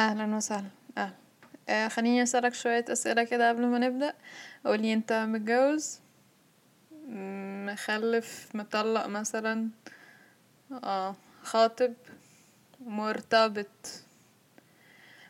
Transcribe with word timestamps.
أهلا 0.00 0.36
وسهلا. 0.36 0.68
أهلا. 0.98 1.14
آه 1.68 1.88
خليني 1.88 2.22
أسألك 2.22 2.54
شوية 2.54 2.84
أسئلة 2.88 3.24
كده 3.24 3.48
قبل 3.48 3.66
ما 3.66 3.78
نبدأ. 3.78 4.14
قولي 4.64 4.92
أنت 4.92 5.12
متجوز 5.12 6.00
مخلف 7.68 8.48
مطلق 8.54 9.06
مثلا 9.06 9.68
آه 10.84 11.16
خاطب 11.42 11.92
مرتبط. 12.80 13.66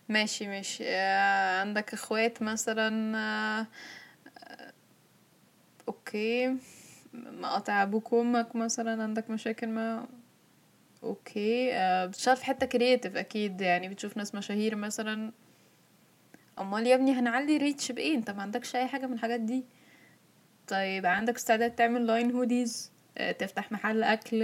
ماشي 0.08 0.46
ماشي. 0.48 0.84
آه 0.86 1.60
عندك 1.60 1.92
إخوات 1.92 2.42
مثلا 2.42 3.16
آه 3.18 3.66
أوكي. 5.88 6.56
مقاطع 7.14 7.82
أبوك 7.82 8.12
وأمك 8.12 8.56
مثلا 8.56 9.02
عندك 9.02 9.30
مشاكل 9.30 9.68
مع 9.68 10.04
okay. 11.02 11.72
آه 11.74 12.06
بتشتغل 12.06 12.36
في 12.36 12.44
حتة 12.44 12.66
creative 12.66 13.16
أكيد 13.16 13.60
يعني 13.60 13.88
بتشوف 13.88 14.16
ناس 14.16 14.34
مشاهير 14.34 14.76
مثلا. 14.76 15.32
أمال 16.58 16.86
يا 16.86 16.94
ابني 16.94 17.12
هنعلي 17.12 17.56
reach 17.56 17.92
بإيه؟ 17.92 18.14
أنت 18.16 18.30
ما 18.30 18.42
عندكش 18.42 18.76
أي 18.76 18.86
حاجة 18.86 19.06
من 19.06 19.12
الحاجات 19.12 19.40
دي. 19.40 19.64
طيب 20.68 21.06
عندك 21.06 21.34
استعداد 21.36 21.74
تعمل 21.74 22.06
line 22.06 22.30
hoodies 22.32 22.92
آه، 23.18 23.32
تفتح 23.32 23.72
محل 23.72 24.02
أكل 24.02 24.42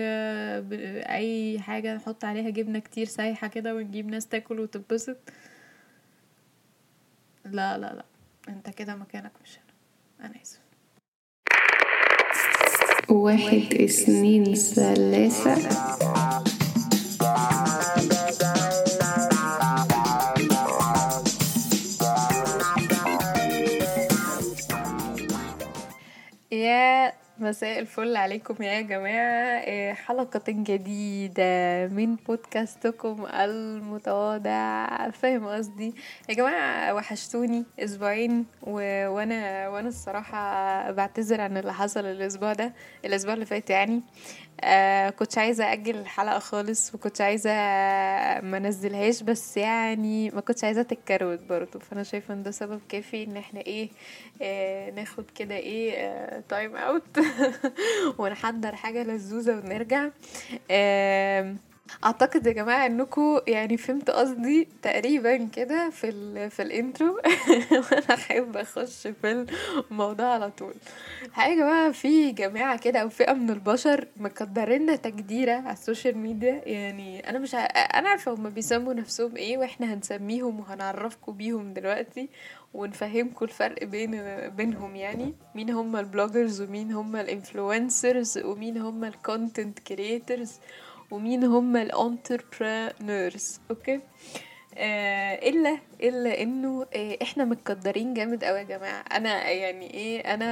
أي 1.08 1.60
حاجة 1.60 1.94
نحط 1.94 2.24
عليها 2.24 2.50
جبنة 2.50 2.78
كتير 2.78 3.06
سايحة 3.06 3.46
كده 3.46 3.74
ونجيب 3.74 4.06
ناس 4.08 4.26
تاكل 4.26 4.60
وتتبسط؟ 4.60 5.16
لا 7.44 7.78
لا 7.78 7.94
لا. 7.94 8.04
أنت 8.48 8.70
كده 8.70 8.94
مكانك 8.94 9.32
مش 9.44 9.58
هنا 9.58 10.28
أنا 10.30 10.42
آسف. 10.42 10.60
واحد 13.10 13.74
اثنين 13.74 14.54
ثلاثة. 14.54 16.25
مساء 27.46 27.78
الفل 27.78 28.16
عليكم 28.16 28.62
يا 28.62 28.80
جماعة. 28.80 29.60
إيه، 29.60 29.92
حلقة 29.92 30.42
جديدة 30.48 31.86
من 31.88 32.16
بودكاستكم 32.16 33.26
المتواضع. 33.26 34.86
فاهم 35.10 35.46
قصدي؟ 35.48 35.94
يا 36.28 36.34
جماعة 36.34 36.94
وحشتوني 36.94 37.64
أسبوعين 37.78 38.46
و... 38.62 38.72
وأنا 39.08 39.68
وأنا 39.68 39.88
الصراحة 39.88 40.90
بعتذر 40.90 41.40
عن 41.40 41.56
اللي 41.56 41.72
حصل 41.74 42.06
الأسبوع 42.06 42.52
ده 42.52 42.72
الأسبوع 43.04 43.34
اللي 43.34 43.46
فات 43.46 43.70
يعني. 43.70 44.02
آه 44.60 45.10
كنت 45.10 45.38
عايزة 45.38 45.72
أجل 45.72 45.96
الحلقة 45.96 46.38
خالص 46.38 46.94
وكنت 46.94 47.20
عايزة 47.20 47.50
ما 48.40 48.58
نزلهاش 48.58 49.22
بس 49.22 49.56
يعني 49.56 50.30
ما 50.30 50.40
كنتش 50.40 50.64
عايزة 50.64 50.82
تتكروت 50.82 51.40
برضو. 51.42 51.78
فأنا 51.78 52.02
شايفة 52.02 52.34
إن 52.34 52.42
ده 52.42 52.50
سبب 52.50 52.80
كافي 52.88 53.24
إن 53.24 53.36
إحنا 53.36 53.60
إيه 53.60 53.88
آه 54.42 54.90
ناخد 54.90 55.24
كده 55.38 55.56
إيه 55.56 55.92
آه 55.96 56.42
time 56.48 56.76
out 56.76 57.18
ونحضر 58.18 58.76
حاجة 58.76 59.02
لزوزة 59.02 59.56
ونرجع. 59.58 60.08
آه 60.70 61.54
أعتقد 62.04 62.46
يا 62.46 62.52
جماعة 62.52 62.86
انكم 62.86 63.40
يعني 63.46 63.76
فهمت 63.76 64.10
قصدي 64.10 64.68
تقريبا 64.82 65.36
كده 65.36 65.90
في 65.90 66.08
ال 66.08 66.50
في 66.50 66.62
ال 66.62 66.70
intro. 66.70 67.20
وأنا 67.90 68.14
أحب 68.14 68.56
أخش 68.56 69.06
في 69.06 69.46
الموضوع 69.90 70.26
على 70.26 70.50
طول. 70.50 70.74
الحقيقة 71.26 71.50
يا 71.50 71.56
جماعة 71.56 71.92
في 71.92 72.32
جماعة 72.32 72.78
كده 72.78 72.98
أو 72.98 73.08
فئة 73.08 73.32
من 73.32 73.50
البشر 73.50 74.08
مقدريننا 74.16 74.96
تقديره 74.96 75.52
على 75.52 75.72
ال 75.72 75.79
social 75.79 76.18
media. 76.18 76.62
يعني 76.66 77.30
أنا 77.30 77.38
مش 77.38 77.54
ع... 77.54 77.58
أنا 77.98 78.08
عارفة 78.08 78.34
هما 78.34 78.48
بيسموا 78.48 78.94
نفسهم 78.94 79.36
إيه 79.36 79.58
وإحنا 79.58 79.94
هنسميهم 79.94 80.60
وهنعرفكم 80.60 81.32
بيهم 81.32 81.72
دلوقتي 81.72 82.28
ونفهمكم 82.74 83.44
الفرق 83.44 83.84
بين 83.84 84.22
بينهم 84.48 84.96
يعني. 84.96 85.34
مين 85.54 85.70
هم 85.70 85.96
ال 85.96 86.03
bloggers 86.03 86.60
ومين 86.60 86.92
هم 86.92 87.16
ال 87.16 87.26
influencers 87.26 88.38
ومين 88.38 88.78
هم 88.78 89.04
ال 89.04 89.13
content 89.14 89.78
creators 89.78 90.60
ومين 91.10 91.44
هم 91.44 91.76
ال 91.76 91.89
entrepreneurs 91.89 93.60
okay؟ 93.70 94.00
آه 94.78 95.34
إلا 95.48 95.78
إلا 96.02 96.42
إنه 96.42 96.86
آه 96.96 97.18
إحنا 97.22 97.44
متقدرين 97.44 98.14
جامد 98.14 98.44
قوي 98.44 98.58
يا 98.58 98.62
جماعة. 98.64 99.04
أنا 99.16 99.50
يعني 99.50 99.94
إيه 99.94 100.20
أنا 100.34 100.44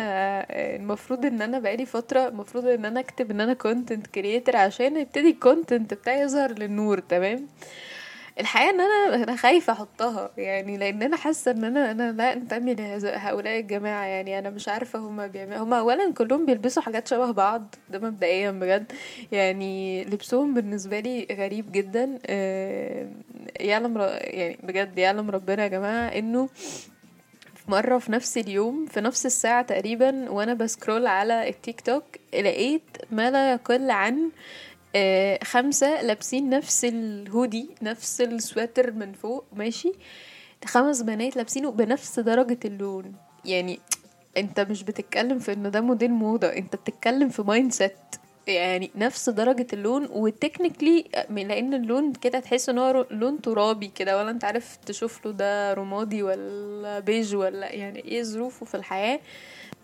آه 0.50 0.76
المفروض 0.76 1.26
إن 1.26 1.42
أنا 1.42 1.58
بقالي 1.58 1.86
فترة 1.86 2.28
المفروض 2.28 2.66
إن 2.66 2.84
أنا 2.84 3.00
أكتب 3.00 3.30
إن 3.30 3.40
أنا 3.40 3.54
content 3.54 4.06
creator 4.06 4.56
عشان 4.56 4.96
يبتدي 4.96 5.30
ال 5.30 5.38
content 5.38 5.94
بتاعي 5.94 6.20
يظهر 6.20 6.52
للنور 6.52 6.98
تمام؟ 6.98 7.36
آه 7.36 7.46
الحقيقة 8.40 8.70
إن 8.70 8.80
أنا 8.80 9.24
أنا 9.24 9.36
خايفة 9.36 9.72
أحطها 9.72 10.30
يعني 10.38 10.76
لأن 10.76 11.02
أنا 11.02 11.16
حاسة 11.16 11.50
إن 11.50 11.64
أنا 11.64 11.90
أنا 11.90 12.12
لا 12.12 12.32
أنتمي 12.32 12.74
لهؤلاء 12.74 13.60
الجماعة 13.60 14.04
يعني 14.04 14.38
أنا 14.38 14.50
مش 14.50 14.68
عارفة 14.68 14.98
هما 14.98 15.26
بيعملوا 15.26 15.58
هما 15.58 15.78
اولا 15.78 16.12
كلهم 16.12 16.46
بيلبسوا 16.46 16.82
حاجات 16.82 17.08
شبه 17.08 17.30
بعض 17.30 17.74
ده 17.90 17.98
مبدئيا 17.98 18.50
بجد 18.50 18.92
يعني 19.32 20.04
لبسهم 20.04 20.54
بالنسبة 20.54 21.00
لي 21.00 21.26
غريب 21.32 21.72
جدا 21.72 22.18
آه، 22.26 23.08
يعلم 23.60 23.98
يعني 24.20 24.58
بجد 24.62 24.98
يعلم 24.98 25.30
ربنا 25.30 25.62
يا 25.62 25.68
جماعة 25.68 26.08
إنه 26.08 26.48
مرة 27.68 27.98
في 27.98 28.12
نفس 28.12 28.38
اليوم 28.38 28.86
في 28.86 29.00
نفس 29.00 29.26
الساعة 29.26 29.62
تقريبا 29.62 30.30
وأنا 30.30 30.54
بسكرول 30.54 31.06
على 31.06 31.48
التيك 31.48 31.80
توك 31.80 32.04
لقيت 32.34 32.82
ما 33.10 33.30
لا 33.30 33.52
يقل 33.52 33.90
عن 33.90 34.30
آه 34.94 35.38
خمسة 35.44 36.02
لابسين 36.02 36.48
نفس 36.50 36.84
الهودي 36.84 37.70
نفس 37.82 38.20
السواتر 38.20 38.90
من 38.92 39.12
فوق 39.12 39.44
ماشي؟ 39.52 39.92
خمس 40.64 41.02
بنات 41.02 41.36
لابسينه 41.36 41.70
بنفس 41.70 42.20
درجة 42.20 42.58
اللون. 42.64 43.12
يعني 43.44 43.78
انت 44.36 44.60
مش 44.60 44.82
بتتكلم 44.82 45.38
في 45.38 45.52
إن 45.52 45.70
ده 45.70 45.80
موديل 45.80 46.10
موضة 46.10 46.46
انت 46.46 46.76
بتتكلم 46.76 47.28
في 47.28 47.42
mindset 47.42 47.92
يعني 48.46 48.90
نفس 48.96 49.28
درجة 49.30 49.66
اللون 49.72 50.08
و 50.10 50.18
technically 50.18 51.04
لأن 51.30 51.74
اللون 51.74 52.12
كده 52.12 52.40
تحس 52.40 52.68
إن 52.68 52.78
هو 52.78 53.06
لون 53.10 53.40
ترابي 53.40 53.88
كده. 53.88 54.18
ولا 54.18 54.30
أنت 54.30 54.44
عارف 54.44 54.76
تشوف 54.86 55.26
له 55.26 55.32
ده 55.32 55.74
رمادي 55.74 56.22
ولا 56.22 56.98
بيج 56.98 57.34
ولا 57.36 57.72
يعني 57.72 58.04
إيه 58.04 58.22
ظروفه 58.22 58.66
في 58.66 58.74
الحياة؟ 58.74 59.20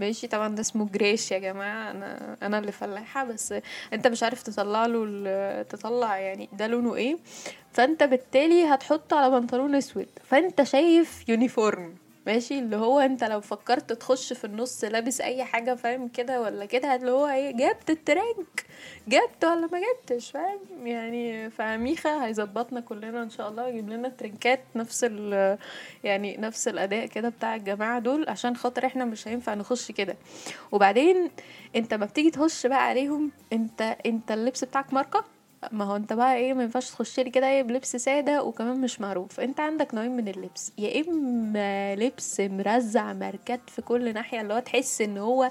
ماشي. 0.00 0.26
طبعا 0.26 0.54
ده 0.54 0.60
اسمه 0.60 0.88
جريش 0.88 1.30
يا 1.30 1.38
جماعة. 1.38 1.90
أنا 1.90 2.36
أنا 2.42 2.58
اللي 2.58 2.72
فلاحة 2.72 3.24
بس 3.24 3.54
أنت 3.92 4.06
مش 4.06 4.22
عارف 4.22 4.42
تطلع 4.42 4.86
له 4.86 5.62
تطلع 5.62 6.16
يعني 6.18 6.48
ده 6.52 6.66
لونه 6.66 6.94
إيه. 6.94 7.18
فأنت 7.72 8.02
بالتالي 8.02 8.64
هتحطه 8.64 9.16
على 9.18 9.40
بنطلون 9.40 9.74
أسود. 9.74 10.06
فأنت 10.24 10.62
شايف 10.62 11.28
uniform. 11.28 11.94
ماشي؟ 12.26 12.58
اللي 12.58 12.76
هو 12.76 12.98
انت 13.00 13.24
لو 13.24 13.40
فكرت 13.40 13.92
تخش 13.92 14.32
في 14.32 14.44
النص 14.44 14.84
لابس 14.84 15.20
اي 15.20 15.44
حاجة 15.44 15.74
فاهم 15.74 16.08
كده 16.08 16.40
ولا 16.40 16.64
كده؟ 16.64 16.94
اللي 16.94 17.10
هو 17.10 17.26
إيه 17.26 17.50
جبت 17.50 17.90
الترنك 17.90 18.66
جبت 19.08 19.44
ولا 19.44 19.66
ما 19.72 19.80
جبتش 19.80 20.30
فاهم؟ 20.30 20.86
يعني 20.86 21.50
فميخا 21.50 22.26
هيظبطنا 22.26 22.80
كلنا 22.80 23.22
إن 23.22 23.30
شاء 23.30 23.48
الله 23.48 23.64
ويجيب 23.64 23.88
لنا 23.88 24.08
ترنكات 24.08 24.60
نفس 24.76 25.04
ال 25.04 25.58
يعني 26.04 26.36
نفس 26.36 26.68
الأداء 26.68 27.06
كده 27.06 27.28
بتاع 27.28 27.54
الجماعة 27.56 27.98
دول 27.98 28.28
عشان 28.28 28.56
خاطر 28.56 28.86
إحنا 28.86 29.04
مش 29.04 29.28
هينفع 29.28 29.54
نخش 29.54 29.92
كده. 29.92 30.16
وبعدين 30.72 31.30
انت 31.76 31.94
ما 31.94 32.06
بتيجي 32.06 32.30
تخش 32.30 32.66
بقى 32.66 32.86
عليهم 32.88 33.30
انت 33.52 33.96
انت 34.06 34.30
اللبس 34.32 34.64
بتاعك 34.64 34.92
ماركة؟ 34.94 35.24
ما 35.72 35.84
هو 35.84 35.96
انت 35.96 36.12
بقى 36.12 36.36
إيه 36.36 36.54
ما 36.54 36.62
ينفعش 36.62 36.90
تخش 36.90 37.20
لي 37.20 37.30
كده 37.30 37.46
إيه 37.48 37.62
بلبس 37.62 37.96
ساده 37.96 38.42
وكمان 38.42 38.80
مش 38.80 39.00
معروف. 39.00 39.40
انت 39.40 39.60
عندك 39.60 39.94
نوعين 39.94 40.16
من 40.16 40.28
اللبس 40.28 40.72
يا 40.78 41.00
اما 41.08 41.94
لبس 41.96 42.40
مرزع 42.40 43.12
ماركات 43.12 43.60
في 43.70 43.82
كل 43.82 44.14
ناحية 44.14 44.40
اللي 44.40 44.54
هو 44.54 44.58
تحس 44.58 45.00
ان 45.00 45.18
هو 45.18 45.50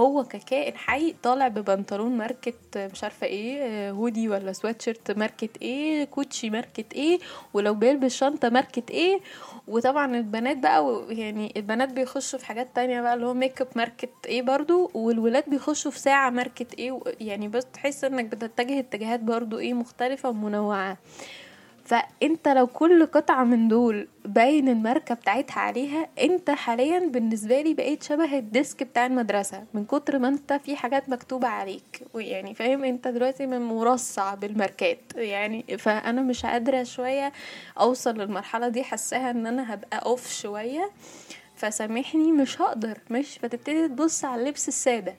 هو 0.00 0.24
ككائن 0.24 0.76
حي 0.76 1.14
طالع 1.22 1.48
ببنطلون 1.48 2.16
ماركه 2.18 2.52
مش 2.76 3.04
عارفة 3.04 3.26
إيه 3.26 3.90
هودي 3.90 4.28
ولا 4.28 4.52
سواتشيرت 4.52 5.10
ماركه 5.10 5.48
إيه 5.62 6.04
كوتشي 6.04 6.50
ماركه 6.50 6.84
إيه 6.94 7.18
ولو 7.54 7.74
بيلبس 7.74 8.14
شنطة 8.16 8.48
ماركه 8.48 8.82
إيه. 8.90 9.20
وطبعا 9.68 10.16
البنات 10.16 10.56
بقى 10.56 11.04
يعني 11.08 11.52
البنات 11.56 11.88
بيخشوا 11.92 12.38
في 12.38 12.46
حاجات 12.46 12.68
تانية 12.74 13.00
بقى 13.00 13.14
اللي 13.14 13.26
هو 13.26 13.34
ميك 13.34 13.60
اب 13.60 13.68
ماركت 13.76 14.10
إيه 14.26 14.42
برضو 14.42 14.90
والولاد 14.94 15.44
بيخشوا 15.50 15.90
في 15.90 15.98
ساعة 15.98 16.30
ماركة 16.30 16.74
إيه. 16.74 17.00
يعني 17.20 17.48
بس 17.48 17.64
تحس 17.72 18.04
انك 18.04 18.24
بتتجه 18.24 18.78
اتجاهات 18.78 19.20
برضو. 19.20 19.47
إيه 19.54 19.74
مختلفة 19.74 20.28
ومنوعة. 20.28 20.96
فانت 21.84 22.48
لو 22.48 22.66
كل 22.66 23.06
قطعة 23.06 23.44
من 23.44 23.68
دول 23.68 24.08
باين 24.24 24.68
الماركة 24.68 25.14
بتاعتها 25.14 25.60
عليها 25.60 26.08
انت 26.20 26.50
حاليا 26.50 26.98
بالنسبة 26.98 27.60
لي 27.60 27.74
بقيت 27.74 28.02
شبه 28.02 28.38
ال 28.38 28.47
desk 28.47 28.82
بتاع 28.82 29.06
المدرسة 29.06 29.64
من 29.74 29.84
كتر 29.84 30.18
ما 30.18 30.28
انت 30.28 30.52
في 30.52 30.76
حاجات 30.76 31.08
مكتوبة 31.08 31.48
عليك. 31.48 32.02
ويعني 32.14 32.54
فاهم 32.54 32.84
انت 32.84 33.08
دلوقتي 33.08 33.46
من 33.46 33.60
مرصع 33.60 34.34
بالماركات. 34.34 35.00
يعني 35.16 35.64
فأنا 35.78 36.22
مش 36.22 36.46
قادرة 36.46 36.82
شوية 36.82 37.32
أوصل 37.80 38.18
للمرحلة 38.18 38.68
دي 38.68 38.84
حساها 38.84 39.30
إن 39.30 39.46
أنا 39.46 39.74
هبقى 39.74 39.98
off 39.98 40.32
شوية. 40.32 40.90
فسامحني 41.56 42.32
مش 42.32 42.60
هقدر 42.60 42.98
مش 43.10 43.38
فتبتدي 43.38 43.88
تبص 43.88 44.24
على 44.24 44.42
اللبس 44.42 44.68
السادة. 44.68 45.14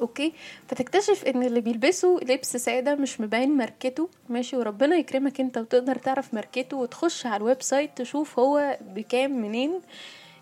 okay؟ 0.00 0.32
فتكتشف 0.68 1.24
إن 1.24 1.42
اللي 1.42 1.60
بيلبسوا 1.60 2.20
لبس 2.20 2.56
سادة 2.56 2.94
مش 2.94 3.20
مبين 3.20 3.50
ماركته 3.56 4.08
ماشي؟ 4.28 4.56
وربنا 4.56 4.96
يكرمك 4.96 5.40
أنت 5.40 5.58
وتقدر 5.58 5.94
تعرف 5.96 6.34
ماركته 6.34 6.76
وتخش 6.76 7.26
على 7.26 7.36
ال 7.36 7.62
website 7.62 7.90
تشوف 7.96 8.38
هو 8.38 8.78
بكام 8.80 9.42
منين. 9.42 9.80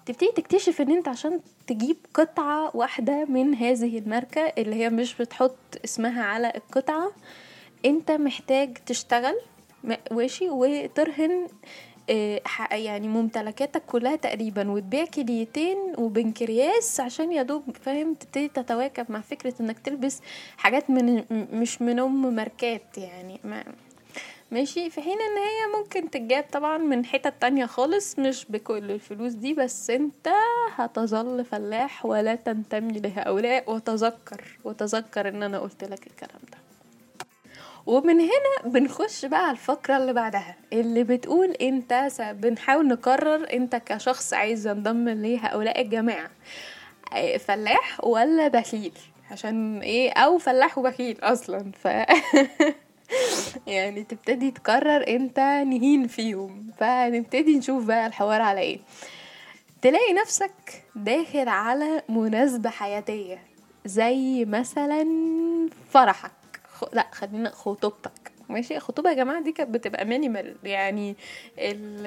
تبتدي 0.06 0.30
تكتشف 0.36 0.80
إن 0.80 0.90
أنت 0.90 1.08
عشان 1.08 1.40
تجيب 1.66 1.96
قطعة 2.14 2.76
واحدة 2.76 3.24
من 3.24 3.54
هذه 3.54 3.98
الماركة 3.98 4.52
اللي 4.58 4.76
هي 4.76 4.90
مش 4.90 5.14
بتحط 5.14 5.56
اسمها 5.84 6.22
على 6.22 6.52
القطعة 6.56 7.12
أنت 7.84 8.10
محتاج 8.10 8.78
تشتغل 8.86 9.34
ماشي؟ 10.10 10.50
وترهن 10.50 11.48
يعني 12.70 13.08
ممتلكاتك 13.08 13.82
كلها 13.86 14.16
تقريبا 14.16 14.70
وتبيع 14.70 15.04
كليتين 15.04 15.78
وبنكرياس 15.98 17.00
عشان 17.00 17.32
يا 17.32 17.42
دوب 17.42 17.62
فاهم 17.82 18.14
تبتدي 18.14 18.48
تتواكب 18.48 19.06
مع 19.12 19.20
فكرة 19.20 19.54
إنك 19.60 19.78
تلبس 19.78 20.20
حاجات 20.56 20.90
من 20.90 21.24
مش 21.52 21.82
من 21.82 21.98
أم 21.98 22.34
ماركات 22.34 22.98
يعني. 22.98 23.40
ما 23.44 23.64
ماشي. 24.50 24.90
في 24.90 25.00
حين 25.00 25.12
إن 25.20 25.36
هي 25.38 25.78
ممكن 25.80 26.10
تتجاب 26.10 26.44
طبعا 26.52 26.78
من 26.78 27.04
حتت 27.04 27.34
تانية 27.40 27.66
خالص 27.66 28.18
مش 28.18 28.46
بكل 28.48 28.90
الفلوس 28.90 29.32
دي 29.32 29.54
بس 29.54 29.90
أنت 29.90 30.28
هتظل 30.74 31.44
فلاح 31.44 32.06
ولا 32.06 32.34
تنتمي 32.34 33.00
لهؤلاء. 33.00 33.70
وتذكر 33.72 34.58
وتذكر 34.64 35.28
إن 35.28 35.42
أنا 35.42 35.58
قلت 35.58 35.84
لك 35.84 36.06
الكلام 36.06 36.40
ده. 36.52 36.58
ومن 37.88 38.20
هنا 38.20 38.72
بنخش 38.72 39.24
بقى 39.24 39.42
على 39.42 39.50
الفقرة 39.50 39.96
اللي 39.96 40.12
بعدها 40.12 40.56
اللي 40.72 41.04
بتقول 41.04 41.50
انت 41.50 42.10
بنحاول 42.20 42.88
نقرر 42.88 43.52
انت 43.52 43.76
كشخص 43.76 44.32
عايز 44.32 44.66
ينضم 44.66 45.08
لهؤلاء 45.08 45.80
الجماعة 45.80 46.30
آه، 47.12 47.36
فلاح 47.36 48.04
ولا 48.04 48.48
بخيل؟ 48.48 48.92
عشان 49.30 49.80
إيه؟ 49.80 50.12
أو 50.12 50.38
فلاح 50.38 50.78
وبخيل 50.78 51.18
أصلا 51.22 51.72
ف 51.72 51.88
يعني 53.66 54.04
تبتدي 54.04 54.50
تقرر 54.50 55.08
انت 55.08 55.38
نهين 55.40 56.06
فيهم 56.06 56.70
فنبتدي 56.78 57.58
نشوف 57.58 57.84
بقى 57.84 58.06
الحوار 58.06 58.40
على 58.40 58.60
إيه. 58.60 58.78
تلاقي 59.82 60.12
نفسك 60.12 60.84
داخل 60.94 61.48
على 61.48 62.02
مناسبة 62.08 62.70
حياتية 62.70 63.38
زي 63.84 64.44
مثلا 64.44 65.06
فرحك. 65.90 66.37
خ... 66.78 66.84
لا 66.92 67.06
خلينا 67.12 67.50
خطوبتك. 67.50 68.32
ماشي؟ 68.48 68.76
الخطوبة 68.76 69.10
يا 69.10 69.14
جماعة 69.14 69.42
دي 69.42 69.52
كانت 69.52 69.70
بتبقى 69.70 70.04
minimal 70.04 70.56
يعني 70.64 71.16
ال... 71.58 72.04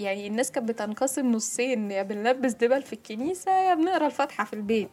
يعني 0.00 0.26
الناس 0.26 0.52
كانت 0.52 0.68
بتنقسم 0.68 1.32
نصين. 1.32 1.90
يا 1.90 2.02
بنلبس 2.02 2.52
دبل 2.52 2.82
في 2.82 2.92
الكنيسة 2.92 3.52
يا 3.52 3.74
بنقرأ 3.74 4.06
الفاتحة 4.06 4.44
في 4.44 4.52
البيت. 4.52 4.90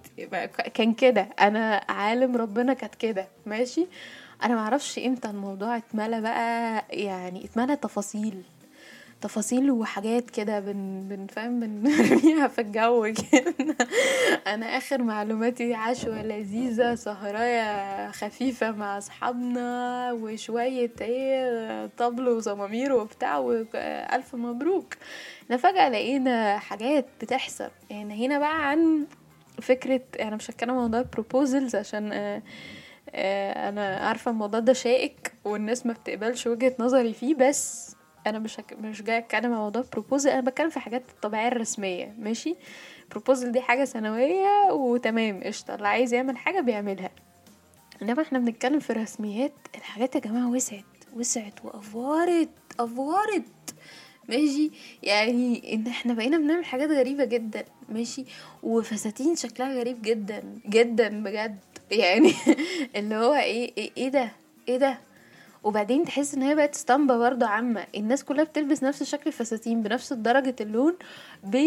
كان 0.74 0.94
كده. 0.94 1.28
أنا 1.40 1.86
عالم 1.90 2.38
ربنا 2.38 2.74
كانت 2.74 2.96
كده. 2.96 3.28
ماشي؟ 3.46 3.88
أنا 4.44 4.56
معرفش 4.56 5.00
إمتى 5.00 5.28
الموضوع 5.30 5.78
اتملى 5.78 6.22
بقى 6.22 6.86
يعني 6.90 7.46
اتملى 7.46 7.76
تفاصيل. 7.76 8.44
تفاصيل 9.22 9.72
وحاجات 9.72 10.30
كده 10.30 10.60
بن 10.60 11.02
بنفهم 11.10 11.60
بنرميها 11.60 12.48
في 12.48 12.62
الجو 12.62 13.14
كده. 13.32 13.54
أنا 14.48 14.66
آخر 14.78 15.02
معلوماتي 15.04 15.74
عشوة 15.74 16.22
لذيذة 16.24 16.96
سهراية 16.96 18.12
خفيفة 18.12 18.72
مع 18.72 18.98
أصحابنا 18.98 20.12
وشوية 20.12 20.92
إيه 21.02 21.86
طبل 21.98 22.28
وزمامير 22.30 22.94
وبتاع 22.94 23.38
وألف 23.38 24.36
مبروك. 24.36 24.94
إحنا 25.46 25.58
فجأة 25.58 25.90
لقينا 25.90 26.58
حاجات 26.60 27.06
بتحصل. 27.22 27.70
يعني 27.90 28.26
هنا 28.28 28.40
بقى 28.40 28.70
عن 28.70 29.06
فكرة 29.62 30.02
أنا 30.20 30.36
مش 30.36 30.50
هتكلم 30.52 30.70
عن 30.72 30.78
موضوع 30.78 31.00
البروبوزلز 31.00 31.76
عشان 31.76 32.12
آه 32.14 32.42
آه 33.10 33.70
أنا 33.70 33.96
عارفة 33.98 34.32
الموضوع 34.32 34.60
ده 34.60 34.74
شائك 34.74 35.34
والناس 35.46 35.86
ما 35.86 35.94
بتقبلش 35.94 36.48
وجهة 36.48 36.74
نظري 36.80 37.14
فيه 37.14 37.36
بس 37.36 37.96
أنا 38.28 38.40
مش 38.40 38.60
هك... 38.60 38.74
مش 38.74 39.02
جاية 39.02 39.18
أتكلم 39.18 39.54
عن 39.54 39.60
موضوع 39.60 39.84
بروبوزل 39.94 40.30
أنا 40.30 40.42
بتكلم 40.42 40.70
في 40.70 40.80
حاجات 40.80 41.04
الطبيعيه 41.10 41.48
الرسميه 41.48 42.16
ماشي؟ 42.20 42.56
بروبوزل 43.12 43.52
دي 43.52 43.62
حاجة 43.62 43.86
سنوية 43.86 44.72
وتمام 44.72 45.44
قشطة 45.44 45.76
اللي 45.76 45.88
عايز 45.88 46.14
يعمل 46.14 46.38
حاجة 46.38 46.60
بيعملها. 46.60 47.10
إنما 48.02 48.22
إحنا 48.22 48.40
بنتكلم 48.40 48.80
في 48.80 48.94
رسميات 48.94 49.54
الحاجات 49.76 50.16
يا 50.16 50.20
جماعة 50.20 50.50
وسعت 50.50 50.84
وسعت 51.16 51.66
وأفورت 51.66 52.50
أفورت 52.80 53.76
ماشي؟ 54.30 54.72
يعني 55.04 55.74
إن 55.74 55.88
إحنا 55.88 56.14
بقينا 56.14 56.38
بنعمل 56.38 56.66
حاجات 56.66 56.90
غريبة 56.90 57.26
جدا 57.26 57.66
ماشي؟ 57.90 58.26
وفساتين 58.64 59.36
شكلها 59.36 59.74
غريب 59.80 60.02
جدا 60.02 60.44
جدا 60.70 61.24
بجد 61.24 61.60
يعني 61.92 62.34
اللي 62.96 63.16
هو 63.16 63.34
إيه 63.34 63.74
إيه, 63.78 63.92
إيه 63.98 64.10
ده؟ 64.10 64.32
إيه 64.68 64.78
ده؟ 64.78 64.98
وبعدين 65.64 66.06
تحس 66.06 66.34
إن 66.36 66.42
هي 66.42 66.56
بقت 66.56 66.76
اسطمبة 66.76 67.18
برضه 67.18 67.46
عامة. 67.46 67.86
الناس 67.96 68.24
كلها 68.24 68.44
بتلبس 68.44 68.84
نفس 68.84 69.04
شكل 69.04 69.24
الفساتين 69.28 69.82
بنفس 69.84 70.14
درجة 70.14 70.56
اللون 70.62 70.96
ب... 71.44 71.58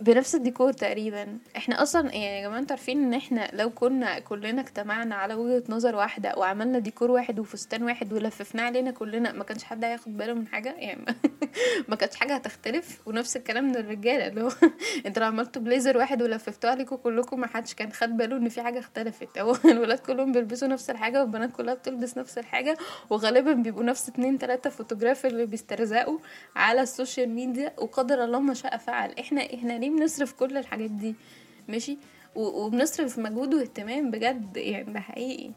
بنفس 0.00 0.34
الديكور 0.34 0.72
تقريبا. 0.72 1.38
إحنا 1.56 1.82
أصلا 1.82 2.02
يعني 2.14 2.36
يا 2.40 2.46
جماعة 2.46 2.58
أنتوا 2.58 2.76
عارفين 2.76 3.02
إن 3.04 3.14
إحنا 3.14 3.50
لو 3.52 3.70
كنا 3.70 4.18
كلنا 4.18 4.60
اجتمعنا 4.60 5.14
على 5.14 5.34
وجهة 5.34 5.62
نظر 5.68 5.96
واحدة 5.96 6.34
وعملنا 6.36 6.78
ديكور 6.78 7.10
واحد 7.10 7.38
وفستان 7.38 7.82
واحد 7.82 8.12
ولففناه 8.12 8.62
علينا 8.64 8.90
كلنا 8.90 9.32
ما 9.32 9.44
كانش 9.44 9.64
حد 9.64 9.84
هياخد 9.84 10.16
باله 10.16 10.34
من 10.34 10.46
حاجة؟ 10.46 10.74
يعني 10.78 11.04
ما 11.88 11.96
كانتش 12.00 12.16
حاجة 12.16 12.34
هتختلف. 12.34 13.00
ونفس 13.08 13.36
الكلام 13.36 13.64
من 13.64 13.76
الرجالة 13.76 14.26
اللي 14.26 14.42
هو 14.42 14.50
أنتوا 15.06 15.22
لو 15.22 15.28
عملتوا 15.28 15.62
بليزر 15.62 15.96
واحد 15.96 16.22
ولففتوه 16.22 16.70
عليكم 16.70 16.96
كلكم 16.96 17.40
ما 17.40 17.46
حدش 17.46 17.74
كان 17.74 17.92
خد 17.92 18.16
باله 18.16 18.36
إن 18.36 18.48
في 18.48 18.62
حاجة 18.62 18.78
اختلفت. 18.78 19.38
هو 19.38 19.56
الولاد 19.72 19.98
كلهم 19.98 20.32
بيلبسوا 20.32 20.68
نفس 20.68 20.90
الحاجة 20.90 21.20
والبنات 21.20 21.52
كلها 21.52 21.74
بتلبس 21.74 22.18
نفس 22.18 22.38
الحاجة 22.38 22.76
وغالبا 23.10 23.52
بيبقوا 23.52 23.84
نفس 23.84 24.08
اتنين 24.08 24.38
تلاتة 24.38 24.70
photographer 24.70 25.28
اللي 25.28 25.46
بيسترزقوا 25.46 26.18
على 26.56 26.82
ال 26.82 26.89
social 26.89 27.28
media 27.28 27.72
وقدر 27.78 28.24
الله 28.24 28.40
ما 28.40 28.54
شاء 28.54 28.76
فعل. 28.76 29.14
إحنا 29.20 29.54
إحنا 29.54 29.72
ليه 29.72 29.89
بنصرف 29.96 30.32
كل 30.32 30.56
الحاجات 30.56 30.90
دي؟ 30.90 31.14
ماشي؟ 31.68 31.98
وبنصرف 32.34 33.18
مجهود 33.18 33.54
واهتمام 33.54 34.10
بجد 34.10 34.56
يعني 34.56 34.92
ده 34.92 35.00
حقيقي. 35.00 35.50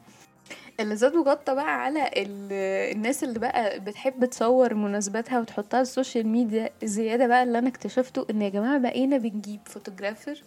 اللي 0.80 0.96
زاد 0.96 1.16
وغطى 1.16 1.56
بقى 1.56 1.84
على 1.84 2.08
ال- 2.08 2.94
الناس 2.96 3.24
اللي 3.24 3.40
بقى 3.40 3.80
بتحب 3.80 4.26
تصور 4.26 4.74
مناسباتها 4.74 5.40
وتحطها 5.40 5.78
على 5.78 5.82
ال 5.82 5.88
social 5.88 6.28
media 6.28 6.70
زيادة 6.84 7.28
بقى 7.28 7.44
اللي 7.44 7.60
أنا 7.60 7.68
اكتشفته 7.68 8.26
إن 8.30 8.42
يا 8.42 8.50
جماعة 8.50 8.78
بقينا 8.78 9.18
بنجيب 9.18 9.60
photographer 9.66 10.42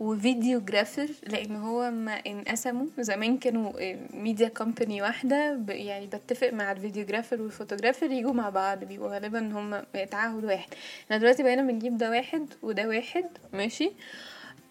و 0.00 0.08
videographer 0.08 1.08
لأن 1.26 1.56
هو 1.56 1.90
ما 1.90 2.12
انقسموا 2.12 2.86
زمان 2.98 3.38
كانوا 3.38 3.72
media 4.14 4.48
company 4.48 5.02
واحدة 5.02 5.60
يعني 5.68 6.06
بتفق 6.06 6.52
مع 6.52 6.72
ال 6.72 6.77
videographer 6.77 7.42
وال 7.42 7.52
photographer 7.52 8.10
يجوا 8.10 8.32
مع 8.32 8.48
بعض 8.48 8.84
بيبقوا 8.84 9.10
غالبا 9.14 9.38
هم 9.38 9.82
تعهد 10.10 10.44
واحد 10.44 10.68
إحنا 11.04 11.16
دلوقتي 11.16 11.42
بقينا 11.42 11.62
بنجيب 11.62 11.96
ده 11.96 12.10
واحد 12.10 12.54
وده 12.62 12.88
واحد 12.88 13.24
ماشي؟ 13.52 13.92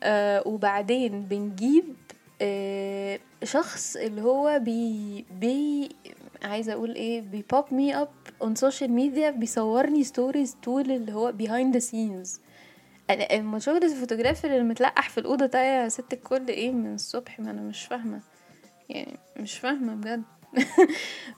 آه 0.04 0.48
وبعدين 0.48 1.22
بنجيب 1.22 1.96
آه 2.42 3.20
شخص 3.44 3.96
اللي 3.96 4.22
هو 4.22 4.60
بي 4.60 5.26
بي 5.40 5.90
عايزة 6.44 6.74
أقول 6.74 6.96
إيه 6.96 7.22
بي 7.22 7.39
pop 7.39 7.66
me 7.72 7.96
up 7.96 8.10
on 8.42 8.56
social 8.56 8.92
media 8.92 9.30
بيصورني 9.32 10.04
stories 10.04 10.58
طول 10.64 10.92
اللي 10.92 11.14
هو 11.14 11.32
the 11.32 11.82
scenes. 11.82 12.30
أنا 12.30 12.49
اما 13.10 13.60
شغل 13.60 13.84
ال 13.84 13.89
photographer 13.89 14.48
اللي 14.48 14.64
متلقح 14.64 15.10
في 15.10 15.18
الأوضة 15.18 15.46
ده 15.46 15.64
يا 15.64 15.90
ست 15.90 16.14
الكل. 16.14 16.48
إيه 16.48 16.72
من 16.72 16.94
الصبح؟ 16.94 17.40
ما 17.40 17.52
أنا 17.52 17.62
مش 17.62 17.86
فاهمة. 17.86 18.22
يعني 18.90 19.18
مش 19.38 19.58
فاهمة 19.58 19.96
بجد. 19.96 20.24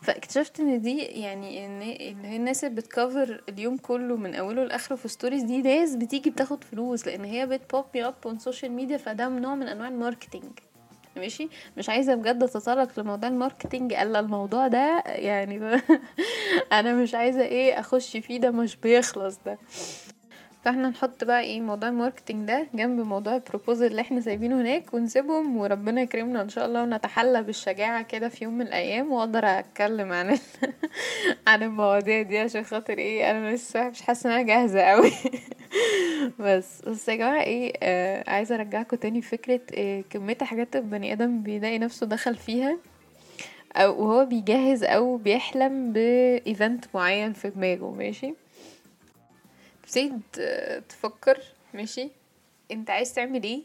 فاكتشفت 0.04 0.60
إن 0.60 0.82
دي 0.82 0.98
يعني 0.98 1.66
إن 1.66 1.82
اللي 1.82 2.28
هي 2.28 2.36
الناس 2.36 2.64
اللي 2.64 2.76
بت 2.76 2.95
cover 2.95 3.44
اليوم 3.50 3.78
كله 3.78 4.16
من 4.18 4.36
أوله 4.36 4.64
لآخره 4.64 4.96
في 4.96 5.08
stories 5.08 5.44
دي 5.44 5.62
ناس 5.62 5.96
بتيجي 5.96 6.30
بتاخد 6.30 6.64
فلوس 6.64 7.08
لأن 7.08 7.24
هي 7.26 7.46
بت 7.46 7.62
pop 7.62 7.86
me 7.96 8.06
up 8.08 8.16
on 8.26 8.40
social 8.40 8.72
media 8.72 8.98
فده 8.98 9.28
نوع 9.30 9.56
من 9.56 9.68
أنواع 9.68 9.88
ال 9.88 9.93
marketing. 9.93 10.52
ماشي؟ 11.16 11.50
مش 11.78 11.90
عايزة 11.90 12.16
بجد 12.16 12.44
اتطرق 12.44 13.00
لموضوع 13.00 13.30
ال 13.30 13.36
marketing 13.36 13.94
إلا 13.94 14.20
الموضوع 14.20 14.68
ده. 14.68 15.04
يعني. 15.06 15.82
أنا 16.80 16.94
مش 16.94 17.16
عايزة 17.16 17.42
إيه 17.42 17.80
أخش 17.80 18.18
فيه 18.18 18.40
ده 18.40 18.52
مش 18.52 18.76
بيخلص 18.76 19.40
ده. 19.46 19.58
فاحنا 20.66 20.90
نحط 20.90 21.24
بقى 21.24 21.42
إيه 21.42 21.62
موضوع 21.62 21.90
ال 21.90 21.95
marketing 21.95 22.48
ده 22.48 22.68
جنب 22.74 23.00
موضوع 23.00 23.36
ال 23.36 23.41
proposal 23.41 23.86
اللي 23.88 24.02
إحنا 24.02 24.22
سايبينه 24.22 24.62
هناك 24.62 24.94
ونسيبهم 24.94 25.58
وربنا 25.58 26.02
يكرمنا 26.02 26.42
إن 26.42 26.50
شاء 26.50 26.66
الله 26.66 26.84
ونتحلى 26.84 27.44
بالشجاعة 27.44 28.02
كده 28.02 28.30
في 28.30 28.44
يوم 28.44 28.54
من 28.54 28.68
الأيام 28.68 29.12
وأقدر 29.12 29.46
أتكلم 29.46 30.12
عن. 30.12 30.38
عن 31.48 31.64
المواضيع 31.64 32.22
دي 32.22 32.40
عشان 32.40 32.64
خاطر 32.64 32.98
إيه 32.98 33.32
أنا 33.32 33.56
لسه 33.56 33.90
مش 33.90 34.02
حاسة 34.02 34.30
إن 34.30 34.34
أنا 34.34 34.44
جاهزة 34.44 34.82
قوي 34.82 35.12
بس 36.40 36.82
بس 36.82 37.10
يا 37.10 37.16
جماعة 37.16 37.42
إيه 37.42 37.74
آه 37.84 38.30
عايزة 38.30 38.56
أرجعكم 38.56 38.98
تاني 38.98 39.22
فكره 39.22 39.62
إيه 39.74 40.04
كمية 40.10 40.38
حاجات 40.42 40.76
البني 40.76 41.14
آدم 41.14 41.42
بيلاقي 41.44 41.80
نفسه 41.80 42.06
دخل 42.06 42.36
فيها 42.36 42.78
أو 43.76 44.04
وهو 44.04 44.26
بيجهز 44.26 44.84
أو 44.84 45.18
بيحلم 45.18 45.94
ب 45.94 46.09
event 46.09 46.86
معين 46.94 47.34
في 47.34 47.50
دماغه 47.50 47.92
ماشي 47.92 48.34
تبتدي 49.92 50.14
ت- 50.34 50.84
تفكر 50.90 51.38
ماشي؟ 51.74 52.10
انت 52.72 52.90
عايز 52.90 53.14
تعمل 53.14 53.44
إيه 53.44 53.62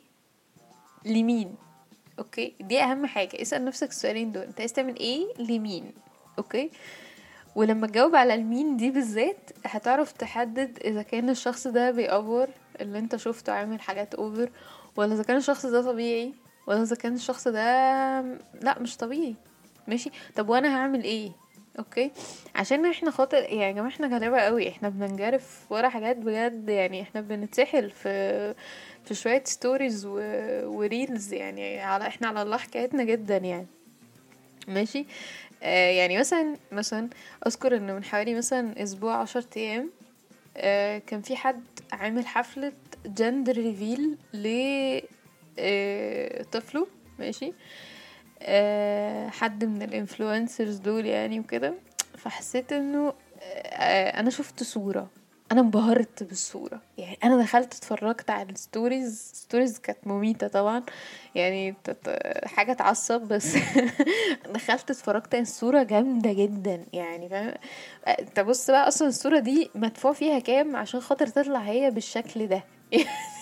لمين؟ 1.04 1.54
okay؟ 2.18 2.54
دي 2.60 2.80
اهم 2.82 3.06
حاجة. 3.06 3.42
اسأل 3.42 3.64
نفسك 3.64 3.88
السؤالين 3.90 4.32
دول. 4.32 4.42
انت 4.42 4.60
عايز 4.60 4.72
تعمل 4.72 4.98
إيه 4.98 5.26
لمين؟ 5.38 5.92
okay؟ 6.38 6.70
ولما 7.56 7.86
تجاوب 7.86 8.16
على 8.16 8.34
المين 8.34 8.76
دي 8.76 8.90
بالذات 8.90 9.50
هتعرف 9.66 10.12
تحدد 10.12 10.78
إذا 10.84 11.02
كان 11.02 11.30
الشخص 11.30 11.66
ده 11.66 11.90
بيأفور 11.90 12.48
اللي 12.80 12.98
انت 12.98 13.16
شفته 13.16 13.52
عامل 13.52 13.80
حاجات 13.80 14.14
over 14.14 14.50
ولا 14.96 15.14
إذا 15.14 15.22
كان 15.22 15.36
الشخص 15.36 15.66
ده 15.66 15.82
طبيعي 15.82 16.32
ولا 16.66 16.82
إذا 16.82 16.96
كان 16.96 17.14
الشخص 17.14 17.48
ده 17.48 17.60
لا 18.62 18.78
مش 18.80 18.96
طبيعي. 18.96 19.34
ماشي؟ 19.88 20.10
طب 20.36 20.48
وأنا 20.48 20.76
هعمل 20.76 21.04
إيه؟ 21.04 21.30
okay. 21.78 22.10
عشان 22.54 22.86
إحنا 22.86 23.10
خاطر 23.10 23.36
يعني 23.38 23.62
يا 23.62 23.72
جماعة 23.72 23.88
إحنا 23.88 24.06
غلابه 24.06 24.38
قوي 24.40 24.68
إحنا 24.68 24.88
بننجرف 24.88 25.66
ورا 25.70 25.88
حاجات 25.88 26.16
بجد 26.16 26.68
يعني 26.68 27.02
إحنا 27.02 27.20
بنتسحل 27.20 27.90
في 27.90 28.54
في 29.04 29.14
شوية 29.14 29.42
stories 29.44 30.06
و... 30.06 30.18
و 30.64 30.75
reels 30.75 31.32
يعني 31.32 31.80
على 31.80 32.06
إحنا 32.06 32.28
على 32.28 32.42
الله 32.42 32.56
حكايتنا 32.56 33.04
جدا 33.04 33.36
يعني. 33.36 33.66
ماشي؟ 34.68 35.06
آه 35.62 35.90
يعني 35.90 36.18
مثلا 36.18 36.56
مثلا 36.72 37.08
أذكر 37.46 37.76
ان 37.76 37.94
من 37.94 38.04
حوالي 38.04 38.34
مثلا 38.34 38.82
أسبوع 38.82 39.14
عشر 39.16 39.44
أيام 39.56 39.90
آه 40.56 40.98
كان 40.98 41.22
في 41.22 41.36
حد 41.36 41.64
عامل 41.92 42.26
حفلة 42.26 42.72
gender 43.06 43.52
reveal 43.56 44.16
ل 44.34 44.46
آه 45.58 46.42
طفله. 46.42 46.86
ماشي؟ 47.18 47.46
آه 47.46 47.52
حد 49.30 49.64
من 49.64 49.82
ال 49.82 49.90
influencers 49.90 50.76
دول 50.76 51.06
يعني 51.06 51.40
وكده. 51.40 51.74
فحسيت 52.18 52.72
إنه 52.72 53.12
آه 53.42 54.20
أنا 54.20 54.30
شفت 54.30 54.62
صورة. 54.62 55.10
أنا 55.52 55.60
انبهرت 55.60 56.22
بالصورة. 56.22 56.80
يعني 56.98 57.18
أنا 57.24 57.42
دخلت 57.42 57.74
اتفرجت 57.74 58.30
على 58.30 58.50
ال 58.52 58.61
stories. 58.61 59.30
stories 59.34 59.78
كانت 59.78 59.98
مميتة 60.06 60.48
طبعا. 60.48 60.82
يعني 61.34 61.74
حاجة 62.44 62.72
تعصب 62.72 63.20
بس 63.20 63.56
دخلت 64.54 64.90
اتفرجت 64.90 65.34
على 65.34 65.42
الصورة 65.42 65.82
جامدة 65.82 66.32
جدا. 66.32 66.84
يعني 66.92 67.28
فاهم؟ 67.28 67.54
انت 68.08 68.40
بص 68.40 68.70
بقى 68.70 68.88
أصلا 68.88 69.08
الصورة 69.08 69.38
دي 69.38 69.70
مدفوع 69.74 70.12
فيها 70.12 70.38
كام؟ 70.38 70.76
عشان 70.76 71.00
خاطر 71.00 71.26
تطلع 71.26 71.60
هي 71.60 71.90
بالشكل 71.90 72.46
ده. 72.46 72.64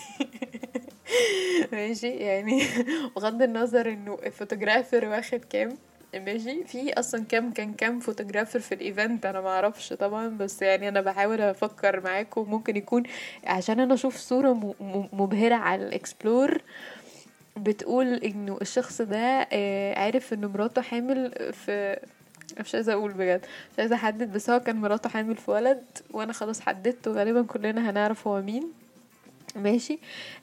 ماشي 1.71 2.09
يعني 2.09 2.63
بغض 3.15 3.41
النظر 3.41 3.89
إنه 3.89 4.17
ال 4.25 4.31
photographer 4.31 5.05
واخد 5.05 5.39
كام 5.49 5.77
ماشي؟ 6.15 6.63
في 6.63 6.93
أصلا 6.93 7.23
كام 7.29 7.51
كان 7.53 7.73
كام 7.73 7.99
photographer 7.99 8.59
في 8.59 8.73
ال 8.75 8.82
event؟ 8.82 9.25
أنا 9.25 9.41
ما 9.41 9.49
أعرفش 9.49 9.93
طبعا 9.93 10.27
بس 10.27 10.61
يعني 10.61 10.87
أنا 10.89 11.01
بحاول 11.01 11.41
أفكر 11.41 11.99
معاكم. 12.03 12.49
ممكن 12.51 12.75
يكون 12.77 13.03
عشان 13.43 13.79
أنا 13.79 13.93
أشوف 13.93 14.17
صورة 14.17 14.53
م- 14.53 14.73
م- 14.79 15.09
مبهرة 15.13 15.55
على 15.55 15.87
الإكسبلور 15.87 16.61
بتقول 17.57 18.13
إنه 18.13 18.57
الشخص 18.61 19.01
ده 19.01 19.47
آه، 19.51 19.99
عارف 19.99 20.33
ان 20.33 20.45
مراته 20.45 20.81
حامل 20.81 21.31
في 21.53 21.99
مش 22.59 22.75
عايزة 22.75 22.93
أقول 22.93 23.11
بجد 23.13 23.41
مش 23.73 23.79
عايزة 23.79 23.95
أحدد 23.95 24.31
بس 24.33 24.49
هو 24.49 24.59
كان 24.59 24.75
مراته 24.75 25.09
حامل 25.09 25.35
في 25.37 25.51
ولد 25.51 25.83
وأنا 26.11 26.33
خلاص 26.33 26.61
حددت 26.61 27.07
وغالبا 27.07 27.41
كلنا 27.41 27.89
هنعرف 27.89 28.27
هو 28.27 28.41
مين. 28.41 28.71
ماشي؟ 29.65 29.99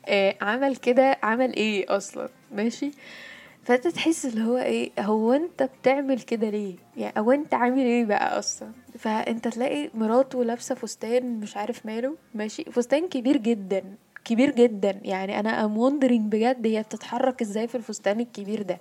آه 0.07 0.35
عمل 0.41 0.77
كده 0.77 1.19
عمل 1.23 1.57
إيه 1.57 1.97
أصلا؟ 1.97 2.29
ماشي؟ 2.53 2.91
فأنت 3.65 3.89
تحس 3.89 4.27
اللي 4.27 4.45
هو 4.45 4.59
إيه 4.59 4.91
هو 4.99 5.33
أنت 5.33 5.63
بتعمل 5.63 6.21
كده 6.21 6.51
ليه؟ 6.51 6.75
يعني 6.97 7.19
أو 7.19 7.33
أنت 7.33 7.55
عامل 7.55 7.79
إيه 7.79 8.05
بقى 8.05 8.39
أصلا؟ 8.39 8.69
فأنت 8.99 9.49
تلاقي 9.49 9.91
مراته 9.95 10.45
لابسة 10.45 10.75
فستان 10.75 11.41
مش 11.41 11.57
عارف 11.57 11.87
ماله 11.87 12.17
ماشي؟ 12.35 12.65
فستان 12.65 13.09
كبير 13.09 13.37
جدا. 13.37 13.85
كبير 14.25 14.51
جدا. 14.51 15.01
يعني 15.03 15.41
أنا 15.41 15.65
I'm 15.65 15.79
wondering 15.79 16.33
بجد 16.33 16.67
هي 16.67 16.83
بتتحرك 16.83 17.41
إزاي 17.43 17.69
في 17.69 17.75
الفستان 17.75 18.21
الكبير 18.21 18.63
ده. 18.63 18.79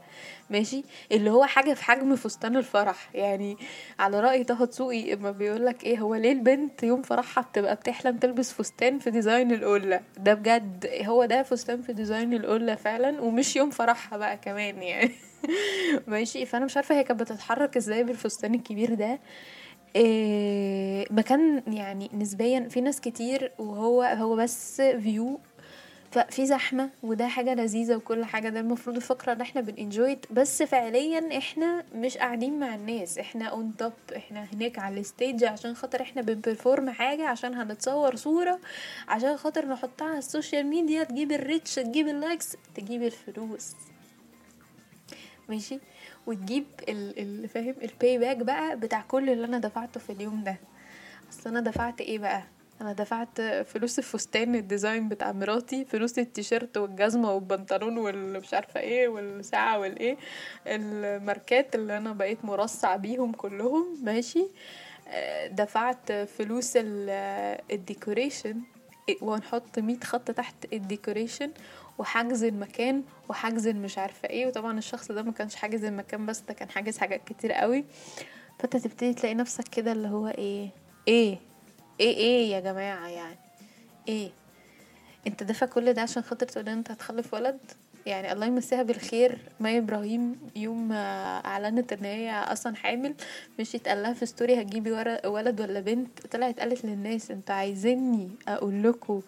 ماشي؟ 0.49 0.83
اللي 1.11 1.29
هو 1.29 1.45
حاجة 1.45 1.73
في 1.73 1.83
حجم 1.83 2.15
فستان 2.15 2.57
الفرح. 2.57 3.09
يعني 3.15 3.57
على 3.99 4.19
رأي 4.19 4.43
طه 4.43 4.65
دسوقي 4.65 5.13
إما 5.13 5.31
بيقول 5.31 5.65
لك 5.65 5.83
إيه 5.83 5.99
هو 5.99 6.15
ليه 6.15 6.31
البنت 6.31 6.83
يوم 6.83 7.01
فرحها 7.01 7.43
بتبقى 7.43 7.75
بتحلم 7.75 8.17
تلبس 8.17 8.53
فستان 8.53 8.99
في 8.99 9.11
ديزاين 9.11 9.51
القلة 9.51 10.01
ده 10.17 10.33
بجد 10.33 10.89
هو 11.05 11.25
ده 11.25 11.43
فستان 11.43 11.81
في 11.81 11.93
design 11.93 12.33
القلة 12.33 12.75
فعلا 12.75 13.21
ومش 13.21 13.55
يوم 13.55 13.69
فرحها 13.69 14.17
بقى 14.17 14.37
كمان 14.37 14.83
يعني. 14.83 15.11
ماشي؟ 16.07 16.45
فأنا 16.45 16.65
مش 16.65 16.77
عارفة 16.77 16.95
هي 16.95 17.03
كانت 17.03 17.19
بتتحرك 17.19 17.77
إزاي 17.77 18.03
بالفستان 18.03 18.55
الكبير 18.55 18.93
ده. 18.93 19.19
إيه 19.95 21.05
مكان 21.11 21.63
يعني 21.67 22.09
نسبيا 22.13 22.67
في 22.69 22.81
ناس 22.81 23.01
كتير 23.01 23.51
وهو 23.59 24.03
هو 24.03 24.35
busy 24.35 24.81
view 24.81 25.39
ففي 26.11 26.45
زحمة 26.45 26.89
وده 27.03 27.27
حاجة 27.27 27.53
لذيذة 27.53 27.95
وكل 27.95 28.25
حاجة 28.25 28.49
ده 28.49 28.59
المفروض 28.59 28.95
الفقرة 28.95 29.33
ان 29.33 29.41
إحنا 29.41 29.61
بن 29.61 29.77
enjoy 29.77 30.17
بس 30.31 30.63
فعليا 30.63 31.37
إحنا 31.37 31.83
مش 31.95 32.17
قاعدين 32.17 32.59
مع 32.59 32.75
الناس. 32.75 33.17
إحنا 33.17 33.45
on 33.45 33.73
top 33.77 33.93
إحنا 34.15 34.47
هناك 34.53 34.79
على 34.79 34.99
ال 34.99 35.07
stage 35.07 35.43
عشان 35.43 35.75
خاطر 35.75 36.01
إحنا 36.01 36.21
بن 36.21 36.36
perform 36.36 36.89
حاجة 36.89 37.27
عشان 37.27 37.53
هنتصور 37.55 38.15
صورة 38.15 38.59
عشان 39.07 39.37
خاطر 39.37 39.65
نحطها 39.65 40.07
على 40.07 40.17
ال 40.17 40.24
social 40.24 40.65
media. 40.65 41.03
تجيب 41.03 41.31
ال 41.31 41.38
reach 41.38 41.75
تجيب 41.75 42.07
ال 42.07 42.15
likes 42.15 42.55
تجيب 42.75 43.03
الفلوس. 43.03 43.71
ماشي؟ 45.49 45.79
وتجيب 46.27 46.65
ال 46.89 47.19
ال 47.19 47.49
فاهم؟ 47.49 47.75
ال 47.81 47.90
pay 47.90 48.17
back 48.17 48.37
بقى 48.37 48.79
بتاع 48.79 49.01
كل 49.01 49.29
اللي 49.29 49.45
أنا 49.45 49.57
دفعته 49.59 49.99
في 49.99 50.11
اليوم 50.11 50.43
ده. 50.43 50.57
أصل 51.29 51.49
أنا 51.49 51.59
دفعت 51.59 52.01
إيه 52.01 52.19
بقى؟ 52.19 52.43
أنا 52.81 52.93
دفعت 52.93 53.41
فلوس 53.41 53.99
الفستان 53.99 54.55
ال 54.55 54.63
design 54.63 55.09
بتاع 55.09 55.31
مراتي 55.31 55.85
فلوس 55.85 56.19
التيشيرت 56.19 56.77
والجزمة 56.77 57.31
والبنطلون 57.33 57.97
والمش 57.97 58.53
عارفة 58.53 58.79
إيه 58.79 59.07
والساعة 59.07 59.79
والإيه 59.79 60.17
الماركات 60.67 61.75
اللي 61.75 61.97
أنا 61.97 62.13
بقيت 62.13 62.45
مرصع 62.45 62.95
بيهم 62.95 63.31
كلهم 63.31 63.97
ماشي؟ 64.03 64.47
آه، 65.07 65.47
دفعت 65.47 66.11
فلوس 66.11 66.73
ال- 66.75 67.57
ال 67.71 67.79
decoration 67.79 68.61
ونحط 69.21 69.79
مية 69.79 69.99
خط 70.03 70.31
تحت 70.31 70.55
ال 70.73 70.80
decoration 70.80 71.51
وحجز 71.97 72.43
المكان 72.43 73.03
وحجز 73.29 73.67
مش 73.67 73.97
عارفة 73.97 74.29
إيه. 74.29 74.47
وطبعا 74.47 74.77
الشخص 74.77 75.11
ده 75.11 75.23
ما 75.23 75.31
كانش 75.31 75.55
حاجز 75.55 75.83
المكان 75.83 76.25
بس 76.25 76.39
ده 76.47 76.53
كان 76.53 76.69
حاجز 76.69 76.97
حاجات 76.97 77.21
كتير 77.25 77.51
قوي. 77.51 77.85
فأنت 78.59 78.77
تبتدي 78.77 79.13
تلاقي 79.13 79.35
نفسك 79.35 79.67
كده 79.67 79.91
اللي 79.91 80.07
هو 80.07 80.27
إيه 80.27 80.69
إيه 81.07 81.37
إيه 81.99 82.17
إيه 82.17 82.51
يا 82.51 82.59
جماعة 82.59 83.07
يعني 83.07 83.35
إيه؟ 84.07 84.29
أنت 85.27 85.43
دافع 85.43 85.65
كل 85.65 85.93
ده 85.93 86.01
عشان 86.01 86.23
خاطر 86.23 86.45
تقول 86.47 86.69
أنت 86.69 86.91
هتخلف 86.91 87.33
ولد؟ 87.33 87.59
يعني 88.05 88.31
الله 88.31 88.45
يمسيها 88.45 88.83
بالخير. 88.83 89.37
مي 89.59 89.77
إبراهيم 89.77 90.39
يوم 90.55 90.91
أعلنت 90.91 91.93
إن 91.93 92.05
هي 92.05 92.31
أصلا 92.31 92.75
حامل 92.75 93.13
مش 93.59 93.75
يتقال 93.75 94.03
لها 94.03 94.13
في 94.13 94.25
story 94.25 94.61
هتجيبي 94.61 94.91
ولد 95.25 95.61
ولا 95.61 95.79
بنت؟ 95.79 96.27
طلعت 96.27 96.59
قالت 96.59 96.85
للناس 96.85 97.31
أنتوا 97.31 97.55
عايزيني 97.55 98.29
أقول 98.47 98.83
لكم 98.83 99.21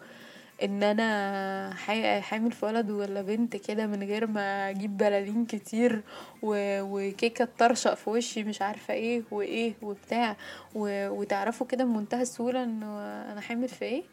إن 0.64 0.84
أنا 0.84 1.74
حامل 2.22 2.52
في 2.52 2.66
ولد 2.66 2.92
ولا 2.92 3.22
بنت 3.22 3.56
كده 3.56 3.88
من 3.88 4.04
غير 4.04 4.28
ما 4.28 4.70
أجيب 4.70 4.98
بلالين 4.98 5.46
كتير. 5.46 6.02
وكيكة 6.44 7.46
تطرشق 7.46 7.94
في 7.94 8.10
وشي 8.10 8.44
مش 8.44 8.62
عارفة 8.62 8.94
إيه 8.94 9.24
وإيه 9.32 9.74
وبتاع. 9.82 10.36
وتعرفوا 10.76 11.68
كده 11.68 11.84
بمنتهى 11.84 12.22
السهولة 12.22 12.64
إنه 12.64 13.00
أنا 13.32 13.42
حامل 13.42 13.68
في 13.68 13.86
إيه 13.86 14.04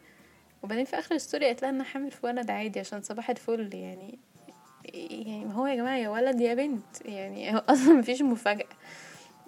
وبعدين 0.63 0.85
في 0.85 0.99
آخر 0.99 1.15
الستوري 1.15 1.45
قالت 1.45 1.61
لها 1.61 1.69
إن 1.69 1.75
أنا 1.75 1.83
حامل 1.83 2.11
في 2.11 2.25
ولد 2.25 2.51
عادي 2.51 2.79
عشان 2.79 3.01
صباح 3.01 3.29
الفل 3.29 3.69
يعني 3.73 4.19
يعني 4.93 5.53
هو 5.55 5.67
يا 5.67 5.75
جماعة 5.75 5.97
يا 5.97 6.09
ولد 6.09 6.41
يا 6.41 6.53
بنت 6.53 7.05
يعني 7.05 7.55
أصلا 7.69 7.93
مفيش 7.93 8.21
مفاجأة 8.21 8.67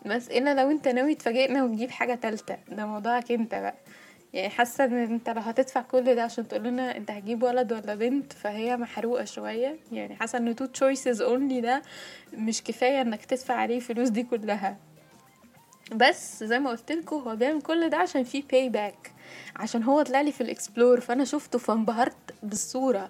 بس 0.05 0.29
إلا 0.29 0.53
لو 0.61 0.71
أنت 0.71 0.87
ناوي 0.87 1.15
تفاجئنا 1.15 1.63
وتجيب 1.63 1.91
حاجة 1.91 2.15
تالتة 2.15 2.57
ده 2.69 2.85
موضوعك 2.85 3.31
أنت 3.31 3.55
بقى 3.55 3.75
يعني 4.33 4.49
حاسة 4.49 4.83
إن 4.85 4.93
أنت 4.93 5.29
لو 5.29 5.41
هتدفع 5.41 5.81
كل 5.81 6.15
ده 6.15 6.23
عشان 6.23 6.47
تقول 6.47 6.63
لنا 6.63 6.97
أنت 6.97 7.11
هتجيب 7.11 7.43
ولد 7.43 7.73
ولا 7.73 7.95
بنت 7.95 8.33
فهي 8.33 8.77
محروقة 8.77 9.25
شوية. 9.25 9.75
يعني 9.91 10.15
حاسة 10.15 10.37
إن 10.37 10.55
two 10.55 10.65
choices 10.65 11.21
only 11.21 11.61
ده 11.61 11.81
مش 12.33 12.63
كفاية 12.63 13.01
إنك 13.01 13.25
تدفع 13.25 13.53
عليه 13.53 13.79
فلوس 13.79 14.09
دي 14.09 14.23
كلها. 14.23 14.77
بس 15.95 16.43
زي 16.43 16.59
ما 16.59 16.69
قلت 16.69 16.91
لكم 16.91 17.15
هو 17.15 17.35
بيعمل 17.35 17.61
كل 17.61 17.89
ده 17.89 17.97
عشان 17.97 18.23
في 18.23 18.41
pay 18.41 18.69
back 18.69 19.11
عشان 19.55 19.83
هو 19.83 20.01
طلع 20.01 20.21
لي 20.21 20.31
في 20.31 20.41
ال 20.41 20.49
explore 20.49 20.99
فأنا 20.99 21.25
شفته 21.25 21.59
فانبهرت 21.59 22.33
بالصورة. 22.43 23.09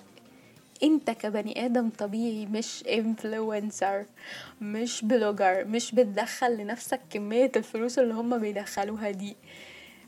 أنت 0.83 1.11
كبني 1.11 1.65
آدم 1.65 1.89
طبيعي 1.89 2.45
مش 2.45 2.83
influencer 2.89 4.05
مش 4.61 5.05
blogger 5.05 5.65
مش 5.65 5.91
بتدخل 5.95 6.57
لنفسك 6.57 6.99
كمية 7.09 7.51
الفلوس 7.55 7.99
اللي 7.99 8.13
هم 8.13 8.37
بيدخلوها 8.37 9.11
دي. 9.11 9.35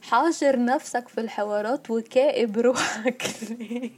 حاشر 0.10 0.66
نفسك 0.66 1.08
في 1.08 1.22
الحوارات 1.22 1.92
وكائب 1.92 2.58
روحك 2.58 3.24
ليه؟ 3.50 3.92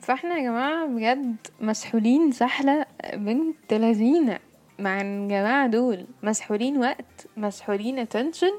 فاحنا 0.00 0.34
يا 0.38 0.42
جماعة 0.42 0.86
بجد 0.86 1.36
مسحولين 1.60 2.32
سحلة 2.32 2.86
بنت 3.14 3.74
لذينة 3.74 4.38
مع 4.78 5.00
الجماعة 5.00 5.66
دول 5.66 6.06
مسحولين 6.22 6.78
وقت 6.78 7.26
مسحولين 7.36 8.06
attention 8.06 8.54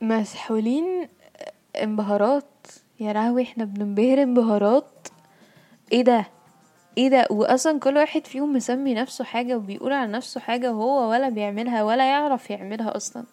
مسحولين 0.00 1.08
انبهارات. 1.82 2.66
يا 3.00 3.12
لهوي 3.12 3.42
إحنا 3.42 3.64
بننبهر 3.64 4.22
انبهارات. 4.22 5.08
إيه 5.92 6.02
ده؟ 6.02 6.26
إيه 6.98 7.08
ده؟ 7.08 7.26
واصلا 7.30 7.80
كل 7.80 7.96
واحد 7.96 8.26
فيهم 8.26 8.52
مسمي 8.52 8.94
نفسه 8.94 9.24
حاجة 9.24 9.56
وبيقول 9.56 9.92
على 9.92 10.12
نفسه 10.12 10.40
حاجة 10.40 10.72
وهو 10.72 11.10
ولا 11.10 11.28
بيعملها 11.28 11.82
ولا 11.84 12.10
يعرف 12.10 12.50
يعملها 12.50 12.96
أصلا. 12.96 13.24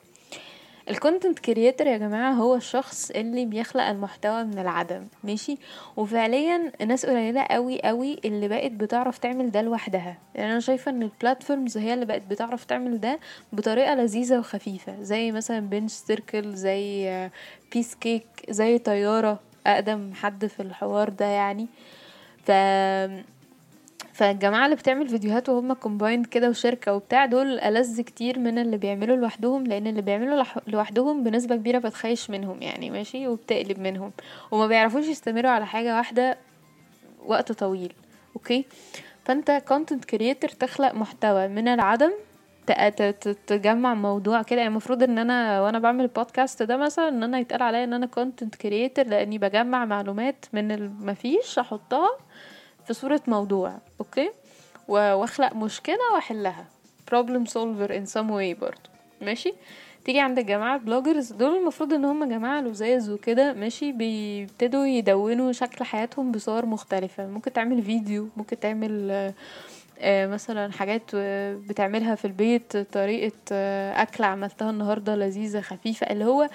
ال 0.90 0.96
content 0.96 1.40
creator 1.40 1.88
يا 1.88 1.98
جماعة 1.98 2.32
هو 2.34 2.56
الشخص 2.56 3.12
اللي 3.12 3.46
بيخلق 3.46 3.84
المحتوى 3.84 4.44
من 4.44 4.60
العدم 4.60 5.08
ماشي؟ 5.24 5.58
وفعليا 5.98 6.72
ناس 6.86 7.06
قليلة 7.06 7.42
قوي 7.44 7.82
قوي 7.82 8.20
اللي 8.26 8.48
بقت 8.48 8.72
بتعرف 8.72 9.18
تعمل 9.18 9.52
ده 9.52 9.62
لوحدها. 9.62 10.18
يعني 10.36 10.52
أنا 10.52 10.60
شايفة 10.60 10.92
إن 10.92 11.04
ال 11.04 11.11
platforms 11.11 11.78
هي 11.78 11.94
اللي 11.94 12.06
بقت 12.06 12.22
بتعرف 12.30 12.64
تعمل 12.66 13.00
ده 13.00 13.20
بطريقة 13.54 13.96
لذيذة 13.96 14.40
وخفيفة 14.40 15.02
زي 15.02 15.32
مثلا 15.32 15.60
بنش 15.60 15.92
سيركل 15.92 16.56
زي 16.56 17.30
بيس 17.74 17.96
كيك 17.96 18.26
زي 18.50 18.78
طيارة. 18.78 19.40
أقدم 19.68 20.14
حد 20.14 20.46
في 20.46 20.60
الحوار 20.60 21.10
ده 21.10 21.26
يعني. 21.26 21.68
ف 22.46 22.52
فالجماعة 24.14 24.66
اللي 24.66 24.76
بتعمل 24.76 25.08
فيديوهات 25.08 25.50
وهم 25.50 25.74
combined 25.74 26.26
كده 26.26 26.50
وشركة 26.50 26.94
وبتاع 26.94 27.26
دول 27.26 27.60
ألذ 27.60 28.02
كتير 28.02 28.40
من 28.40 28.58
اللي 28.58 28.78
بيعملوا 28.78 29.16
لوحدهم 29.16 29.64
لأن 29.68 29.88
اللي 29.88 30.02
بيعملوا 30.02 30.44
لوحدهم 30.68 31.24
بنسبة 31.24 31.56
كبيرة 31.56 31.80
بتخيش 31.80 32.30
منهم 32.30 32.62
يعني 32.62 32.90
ماشي؟ 32.90 33.28
وبتقلب 33.28 33.80
منهم. 33.80 34.12
وما 34.52 34.68
بيعرفوش 34.68 35.06
يستمروا 35.06 35.52
على 35.52 35.66
حاجة 35.66 35.96
واحدة 35.98 36.38
وقت 37.26 37.52
طويل 37.52 37.94
okay؟ 38.36 38.66
فأنت 39.26 39.62
content 39.68 40.06
creator 40.06 40.50
تخلق 40.50 40.94
محتوى 40.94 41.48
من 41.48 41.68
العدم 41.68 42.12
تجمع 43.48 43.94
موضوع 43.94 44.42
كده. 44.42 44.58
يعني 44.58 44.70
المفروض 44.70 45.04
إن 45.04 45.18
أنا 45.18 45.62
وأنا 45.62 45.80
بعمل 45.80 46.04
البودكاست 46.04 46.64
ده 46.64 46.78
مثلا 46.78 47.08
إن 47.10 47.24
أنا 47.24 47.40
يتقال 47.40 47.62
عليا 47.62 47.84
إن 47.84 47.94
أنا 47.94 48.06
content 48.06 48.56
creator 48.56 49.06
لأني 49.08 49.38
بجمع 49.38 49.86
معلومات 49.86 50.46
من 50.54 50.72
المفيش 50.72 51.60
أحطها 51.60 52.10
في 52.88 52.94
صورة 52.94 53.22
موضوع 53.28 53.74
okay؟ 54.00 54.32
وأخلق 54.88 55.56
مشكلة 55.56 56.14
وأحلها. 56.14 56.66
Problem 57.12 57.46
solver 57.48 57.90
in 57.92 58.06
some 58.14 58.30
way 58.30 58.60
برضو. 58.62 58.90
ماشي؟ 59.22 59.54
تيجي 60.06 60.20
عند 60.20 60.40
الجماعة 60.40 60.78
bloggers 60.78 61.32
دول 61.34 61.56
المفروض 61.56 61.94
إن 61.94 62.06
هم 62.06 62.30
جماعة 62.30 62.62
لذاذ 62.62 63.10
وكده 63.10 63.54
ماشي؟ 63.54 63.92
بيبتدوا 63.92 64.86
يدونوا 64.86 65.52
شكل 65.52 65.86
حياتهم 65.86 66.32
بصور 66.32 66.66
مختلفة. 66.66 67.28
ممكن 67.28 67.54
تعمل 67.54 67.82
فيديو 67.82 68.30
ممكن 68.38 68.60
تعمل 68.60 69.34
آه، 70.00 70.28
مثلا 70.28 70.72
حاجات 70.72 71.02
آه، 71.16 71.54
بتعملها 71.70 72.16
في 72.16 72.26
البيت 72.26 72.78
طريقة 72.78 73.38
آه، 73.52 74.02
أكل 74.02 74.24
عملتها 74.24 74.70
النهاردة 74.70 75.16
لذيذة 75.16 75.62
خفيفة 75.62 76.08
اللي 76.08 76.26
هو 76.26 76.50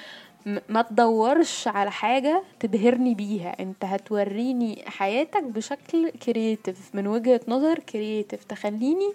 ما 0.46 0.82
تدورش 0.82 1.68
على 1.68 1.90
حاجة 1.90 2.42
تبهرني 2.60 3.14
بيها. 3.14 3.56
انت 3.60 3.84
هتوريني 3.84 4.84
حياتك 4.86 5.42
بشكل 5.42 6.10
creative 6.10 6.94
من 6.94 7.06
وجهة 7.06 7.40
نظر 7.48 7.78
creative 7.78 8.44
تخليني 8.44 9.12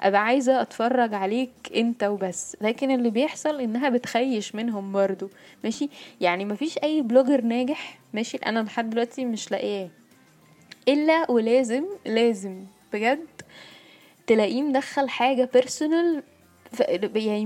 أبقى 0.00 0.24
عايزة 0.24 0.62
أتفرج 0.62 1.14
عليك 1.14 1.50
انت 1.76 2.04
وبس. 2.04 2.56
لكن 2.60 2.90
اللي 2.90 3.10
بيحصل 3.10 3.60
إنها 3.60 3.88
بتخيش 3.88 4.54
منهم 4.54 4.92
برضو. 4.92 5.30
ماشي؟ 5.64 5.88
يعني 6.20 6.44
مفيش 6.44 6.78
أي 6.78 7.02
blogger 7.02 7.40
ناجح. 7.40 7.98
ماشي؟ 8.14 8.36
أنا 8.36 8.60
لحد 8.60 8.90
دلوقتي 8.90 9.24
مش 9.24 9.50
لاقيه 9.50 9.90
إلا 10.88 11.30
ولازم 11.30 11.84
لازم 12.06 12.64
بجد 12.92 13.26
تلاقيه 14.26 14.62
مدخل 14.62 15.08
حاجة 15.08 15.50
personal 15.52 16.22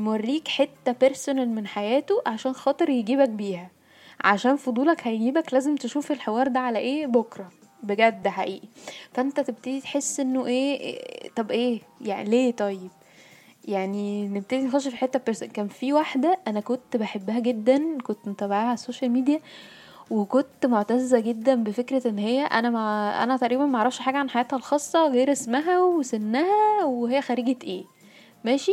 موريك 0.00 0.49
حتة 0.49 0.92
personal 1.00 1.49
من 1.49 1.66
حياته 1.66 2.22
عشان 2.26 2.52
خاطر 2.52 2.90
يجيبك 2.90 3.28
بيها. 3.28 3.70
عشان 4.25 4.56
فضولك 4.56 5.06
هيجيبك 5.06 5.54
لازم 5.54 5.76
تشوف 5.76 6.12
الحوار 6.12 6.49
ده 6.49 6.60
على 6.60 6.78
إيه 6.78 7.06
بكرة. 7.06 7.49
بجد 7.82 8.28
حقيقي. 8.28 8.68
فأنت 9.12 9.40
تبتدي 9.40 9.80
تحس 9.80 10.20
إنه 10.20 10.46
إيه 10.46 10.99
إيه- 10.99 11.30
طب 11.37 11.50
إيه؟ 11.50 11.80
يعني 12.00 12.30
ليه 12.30 12.50
طيب؟ 12.52 12.90
يعني 13.64 14.28
نبتدي 14.28 14.62
نخش 14.64 14.88
في 14.88 14.96
حتة 14.96 15.18
personal 15.26 15.49
كان 15.49 15.68
في 15.68 15.92
واحدة 15.92 16.38
أنا 16.49 16.60
كنت 16.60 16.96
بحبها 16.96 17.38
جدا 17.38 17.99
كنت 17.99 18.28
متابعاها 18.28 18.64
على 18.66 18.75
ال 18.75 18.80
social 18.80 19.10
media 19.10 19.40
وكنت 20.10 20.66
معتزة 20.66 21.21
جدا 21.21 21.54
بفكرة 21.54 22.08
إن 22.08 22.19
هي 22.19 22.43
أنا 22.45 22.71
مع 22.71 23.23
أنا 23.25 23.36
تقريبا 23.36 23.66
ما 23.66 23.78
أعرفش 23.78 23.99
حاجة 23.99 24.16
عن 24.16 24.30
حياتها 24.30 24.56
الخاصة 24.56 25.08
غير 25.08 25.32
اسمها 25.32 25.82
وسنها 25.82 26.84
وهي 26.84 27.23
خريجة 27.23 27.56
إيه. 27.64 27.84
ماشي؟ 28.45 28.73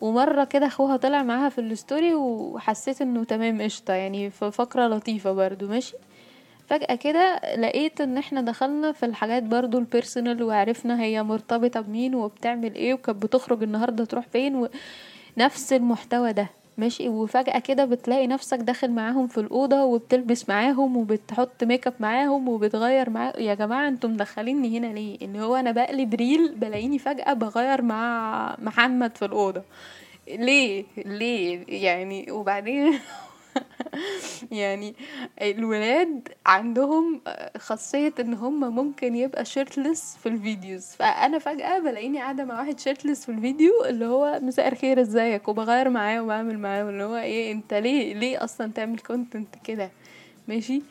ومرة 0.00 0.44
كده 0.44 0.66
أخوها 0.66 0.96
طلع 0.96 1.22
معاها 1.22 1.48
في 1.48 1.60
ال 1.60 1.69
story 1.69 2.14
وحسيت 2.14 3.02
إنه 3.02 3.24
تمام 3.24 3.62
قشطة 3.62 3.94
يعني 3.94 4.30
ف- 4.30 4.44
فقرة 4.44 4.86
لطيفة 4.88 5.32
برضو 5.32 5.68
ماشي؟ 5.68 5.94
فجأة 6.66 6.94
كده 6.94 7.40
لقيت 7.56 8.00
إن 8.00 8.18
إحنا 8.18 8.40
دخلنا 8.40 8.92
في 8.92 9.06
الحاجات 9.06 9.42
برضو 9.42 9.78
ال 9.78 9.85
personal 9.85 10.42
وعرفنا 10.42 11.00
هي 11.02 11.22
مرتبطة 11.22 11.80
بمين 11.80 12.14
وبتعمل 12.14 12.74
إيه 12.74 12.94
وكانت 12.94 13.22
بتخرج 13.22 13.62
النهاردة 13.62 14.04
تروح 14.04 14.26
فين 14.32 14.68
ونفس 15.36 15.72
المحتوى 15.72 16.32
ده. 16.32 16.48
ماشي؟ 16.78 17.08
وفجأة 17.08 17.58
كده 17.58 17.84
بتلاقي 17.84 18.26
نفسك 18.26 18.58
داخل 18.58 18.90
معاهم 18.90 19.26
في 19.28 19.38
الأوضة 19.40 19.84
وبتلبس 19.84 20.48
معاهم 20.48 20.96
وبتحط 20.96 21.64
ميك 21.64 21.86
اب 21.86 21.94
معاهم 22.00 22.48
وبتغير 22.48 23.10
معاهم 23.10 23.32
يا 23.38 23.54
جماعة 23.54 23.88
أنتوا 23.88 24.10
مدخليني 24.10 24.78
هنا 24.78 24.86
ليه؟ 24.86 25.18
ان 25.22 25.36
هو 25.36 25.56
أنا 25.56 25.70
بقلب 25.72 26.14
reel 26.14 26.54
بلاقيني 26.54 26.98
فجأة 26.98 27.32
بغير 27.32 27.82
مع 27.82 28.56
محمد 28.58 29.16
في 29.16 29.24
الأوضة. 29.24 29.62
ليه؟ 30.28 30.84
ليه؟ 30.96 31.64
يعني 31.68 32.30
وبعدين 32.32 32.92
يعني 34.52 34.94
الولاد 35.42 36.28
عندهم 36.46 37.20
خاصية 37.58 38.14
إن 38.20 38.34
هم 38.34 38.74
ممكن 38.74 39.14
يبقى 39.14 39.44
shirtless 39.44 40.16
في 40.22 40.28
ال 40.28 40.35
videos. 40.35 40.86
فأنا 40.86 41.38
فجأة 41.38 41.78
بلاقيني 41.78 42.18
قاعدة 42.18 42.44
مع 42.44 42.60
واحد 42.60 42.80
shirtless 42.80 43.24
في 43.24 43.28
الفيديو 43.32 43.84
اللي 43.84 44.06
هو 44.06 44.40
مساء 44.42 44.68
الخير 44.68 45.00
إزيك؟ 45.00 45.48
وبغير 45.48 45.88
معاه 45.88 46.22
وبعمل 46.22 46.58
معاه 46.58 46.82
اللي 46.90 47.04
هو 47.04 47.16
إيه 47.16 47.52
أنت 47.52 47.74
ليه 47.74 48.14
ليه 48.14 48.44
أصلا 48.44 48.72
تعمل 48.72 48.98
content 48.98 49.54
كده؟ 49.64 49.90
ماشي؟ 50.48 50.82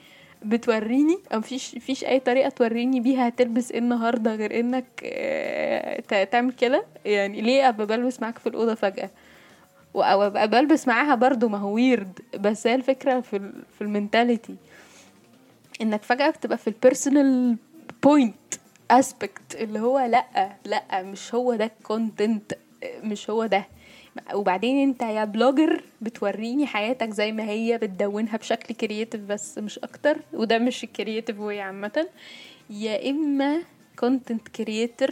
بتوريني 0.46 1.18
أو 1.34 1.40
مفيش 1.40 1.76
فيش 1.80 2.04
أي 2.04 2.20
طريقة 2.20 2.50
توريني 2.50 3.00
بيها 3.00 3.28
هتلبس 3.28 3.72
إيه 3.72 3.80
النهارده 3.80 4.36
غير 4.36 4.60
إنك 4.60 4.86
آه، 5.04 6.24
تعمل 6.24 6.52
كده؟ 6.54 6.86
يعني 7.06 7.42
ليه 7.42 7.70
أبقى 7.70 7.88
بلبس 7.88 8.22
معاك 8.22 8.38
في 8.38 8.50
الأوضة 8.50 8.76
فجأة؟ 8.76 9.10
و- 9.98 10.02
أو 10.02 10.22
أبقى 10.24 10.48
بلبس 10.48 10.88
معاها 10.88 11.16
برضو 11.16 11.48
ما 11.50 11.58
هو 11.58 11.74
ويرد 11.74 12.20
بس 12.40 12.68
هي 12.68 12.76
الفكرة 12.76 13.20
في 13.20 13.36
ال 13.38 13.54
في 13.78 13.82
ال 13.82 13.89
mentality 13.89 14.56
إنك 15.82 16.04
فجأة 16.04 16.30
بتبقى 16.30 16.58
في 16.58 16.68
ال 16.68 16.77
personal 16.77 17.56
point 18.04 18.36
aspect 18.92 19.56
اللي 19.56 19.80
هو 19.80 20.00
لأ 20.00 20.56
لأ 20.66 21.04
مش 21.04 21.36
هو 21.36 21.56
ده 21.56 21.66
ال 21.66 21.77
content 21.77 22.54
مش 23.04 23.30
هو 23.30 23.46
ده. 23.46 23.66
وبعدين 24.34 24.90
أنت 24.90 25.02
يا 25.02 25.26
blogger 25.26 25.84
بتوريني 26.02 26.68
حياتك 26.68 27.10
زي 27.10 27.32
ما 27.32 27.44
هي 27.44 27.78
بتدونها 27.78 28.38
بشكل 28.38 28.74
creative 28.76 29.22
بس 29.22 29.58
مش 29.58 29.80
أكتر. 29.80 30.18
وده 30.34 30.58
مش 30.58 30.84
ال 30.84 30.90
creative 30.90 31.40
way 31.40 31.62
عامة. 31.62 32.08
يا 32.70 33.10
إما 33.10 33.62
content 34.00 34.48
creator 34.48 35.10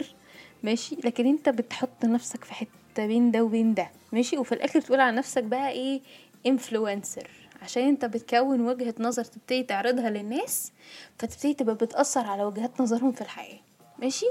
ماشي؟ 0.62 0.96
لكن 1.04 1.26
أنت 1.26 1.48
بتحط 1.48 2.04
نفسك 2.04 2.44
في 2.44 2.54
حتة 2.54 3.06
بين 3.06 3.30
ده 3.30 3.42
وبين 3.44 3.74
ده. 3.74 3.88
ماشي؟ 4.16 4.38
وفي 4.38 4.52
الآخر 4.52 4.80
تقول 4.80 5.00
على 5.00 5.16
نفسك 5.16 5.42
بقى 5.44 5.70
إيه؟ 5.70 6.00
influencer 6.46 7.30
عشان 7.62 7.82
أنت 7.82 8.04
بتكون 8.04 8.60
وجهة 8.60 8.94
نظر 9.00 9.24
تبتدي 9.24 9.62
تعرضها 9.62 10.10
للناس 10.10 10.72
فتبتدي 11.18 11.54
تبقى 11.54 11.74
بتأثر 11.74 12.26
على 12.26 12.44
وجهات 12.44 12.80
نظرهم 12.80 13.12
في 13.12 13.20
الحياة. 13.20 13.58
ماشي؟ 13.98 14.26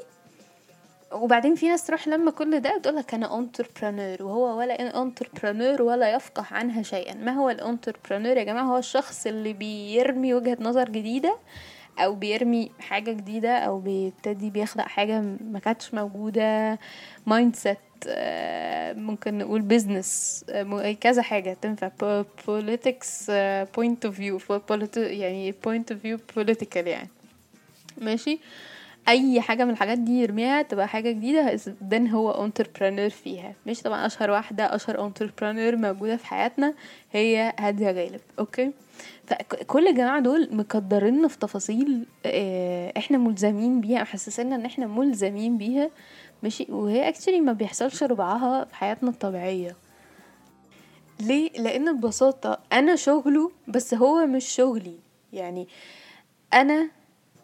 وبعدين 1.11 1.55
في 1.55 1.67
ناس 1.67 1.87
تروح 1.87 2.07
لما 2.07 2.31
كل 2.31 2.59
ده 2.59 2.77
تقولك 2.77 3.13
أنا 3.13 3.37
entrepreneur 3.39 4.23
وهو 4.23 4.57
ولا 4.59 5.01
entrepreneur 5.01 5.81
ولا 5.81 6.15
يفقه 6.15 6.45
عنها 6.51 6.81
شيئا. 6.81 7.13
ما 7.13 7.31
هو 7.31 7.49
ال 7.49 7.56
entrepreneur 7.56 8.37
يا 8.37 8.43
جماعة؟ 8.43 8.63
هو 8.63 8.77
الشخص 8.77 9.27
اللي 9.27 9.53
بيرمي 9.53 10.33
وجهة 10.33 10.57
نظر 10.59 10.89
جديدة 10.89 11.37
أو 11.99 12.15
بيرمي 12.15 12.71
حاجة 12.79 13.11
جديدة 13.11 13.57
أو 13.57 13.79
بيبتدي 13.79 14.49
بيخلق 14.49 14.83
حاجة 14.85 15.21
ما 15.41 15.59
كانتش 15.59 15.93
موجودة. 15.93 16.79
mindset 17.25 17.77
ممكن 18.97 19.37
نقول 19.37 19.61
business 19.61 20.45
كذا 21.01 21.21
حاجة 21.21 21.57
تنفع. 21.61 21.89
politics 22.47 23.31
point 23.75 24.05
of 24.05 24.15
view 24.15 24.39
يعني 24.95 25.51
point 25.51 25.91
of 25.91 26.01
view 26.01 26.17
political 26.17 26.87
يعني. 26.87 27.09
ماشي؟ 27.97 28.39
أي 29.07 29.41
حاجة 29.41 29.65
من 29.65 29.71
الحاجات 29.71 29.97
دي 29.97 30.21
يرميها 30.21 30.61
تبقى 30.61 30.87
حاجة 30.87 31.11
جديدة 31.11 31.59
then 31.81 32.07
هو 32.07 32.45
entrepreneur 32.45 33.09
فيها. 33.09 33.53
مش 33.65 33.81
طبعا 33.81 34.05
أشهر 34.05 34.31
واحدة 34.31 34.75
أشهر 34.75 35.05
entrepreneur 35.05 35.75
موجودة 35.75 36.17
في 36.17 36.25
حياتنا 36.25 36.73
هي 37.11 37.53
هادية 37.59 37.91
غالب. 37.91 38.21
okay؟ 38.39 38.71
فكل 39.27 39.87
الجماعة 39.87 40.19
دول 40.19 40.49
مغرقيننا 40.51 41.27
في 41.27 41.39
تفاصيل 41.39 42.05
آه، 42.25 42.93
إحنا 42.97 43.17
ملزمين 43.17 43.81
بيها 43.81 44.01
محسسينا 44.01 44.55
إن 44.55 44.65
إحنا 44.65 44.87
ملزمين 44.87 45.57
بيها 45.57 45.89
ماشي؟ 46.45 46.67
وهي 46.69 47.09
actually 47.09 47.41
ما 47.41 47.53
بيحصلش 47.53 48.03
ربعها 48.03 48.65
في 48.65 48.75
حياتنا 48.75 49.09
الطبيعية. 49.09 49.75
ليه؟ 51.19 51.49
لأن 51.51 51.97
ببساطة 51.97 52.59
أنا 52.73 52.95
شغله 52.95 53.51
بس 53.67 53.93
هو 53.93 54.25
مش 54.25 54.45
شغلي. 54.45 54.95
يعني 55.33 55.67
أنا 56.53 56.89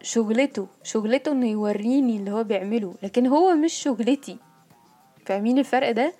شغلته 0.01 0.67
شغلته 0.83 1.31
إنه 1.31 1.47
يوريني 1.47 2.17
اللي 2.17 2.31
هو 2.31 2.43
بيعمله 2.43 2.93
لكن 3.03 3.27
هو 3.27 3.55
مش 3.55 3.73
شغلتي. 3.73 4.37
فاهمين 5.25 5.59
الفرق 5.59 5.91
ده؟ 5.91 6.13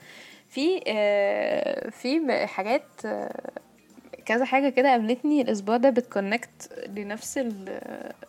في 0.50 0.82
آه 0.88 1.90
في 1.90 2.46
حاجات 2.48 2.86
آه 3.06 3.52
كذا 4.26 4.46
حاجة 4.46 4.70
كده 4.70 4.90
قابلتني 4.90 5.42
الأسبوع 5.42 5.78
ده 5.78 5.90
بت 5.90 6.12
connect 6.12 6.88
لنفس 6.96 7.38
ال 7.38 7.82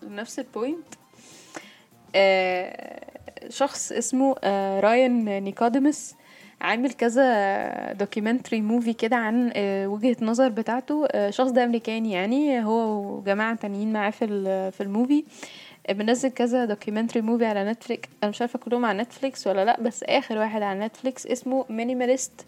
لنفس 0.02 0.38
ال 0.38 0.46
point 0.46 0.86
شخص 3.48 3.92
اسمه 3.92 4.36
آه 4.44 4.80
رايان 4.80 5.42
نيكوديمس 5.44 6.14
عامل 6.60 6.92
كذا 6.92 7.92
documentary 7.92 8.60
movie 8.60 8.92
كده 8.92 9.16
عن 9.16 9.52
آه 9.54 9.86
وجهة 9.86 10.16
نظر 10.22 10.48
بتاعته. 10.48 11.06
آه 11.06 11.30
شخص 11.30 11.50
ده 11.50 11.64
أمريكاني 11.64 12.12
يعني 12.12 12.64
هو 12.64 13.02
وجماعة 13.18 13.54
تانيين 13.56 13.92
معاه 13.92 14.10
في 14.10 14.26
في 14.72 14.80
ال 14.80 14.87
movie. 14.87 15.24
آه، 15.86 15.92
منزل 15.92 16.28
كذا 16.28 16.64
documentary 16.64 17.20
movie 17.22 17.44
على 17.46 17.64
نتفليكس. 17.64 18.08
أنا 18.22 18.30
مش 18.30 18.40
عارفة 18.40 18.58
كلهم 18.58 18.84
على 18.84 19.02
نتفليكس 19.02 19.46
ولا 19.46 19.64
لأ 19.64 19.80
بس 19.80 20.02
آخر 20.02 20.38
واحد 20.38 20.62
على 20.62 20.86
نتفليكس 20.86 21.26
اسمه 21.26 21.64
Minimalist 21.70 22.46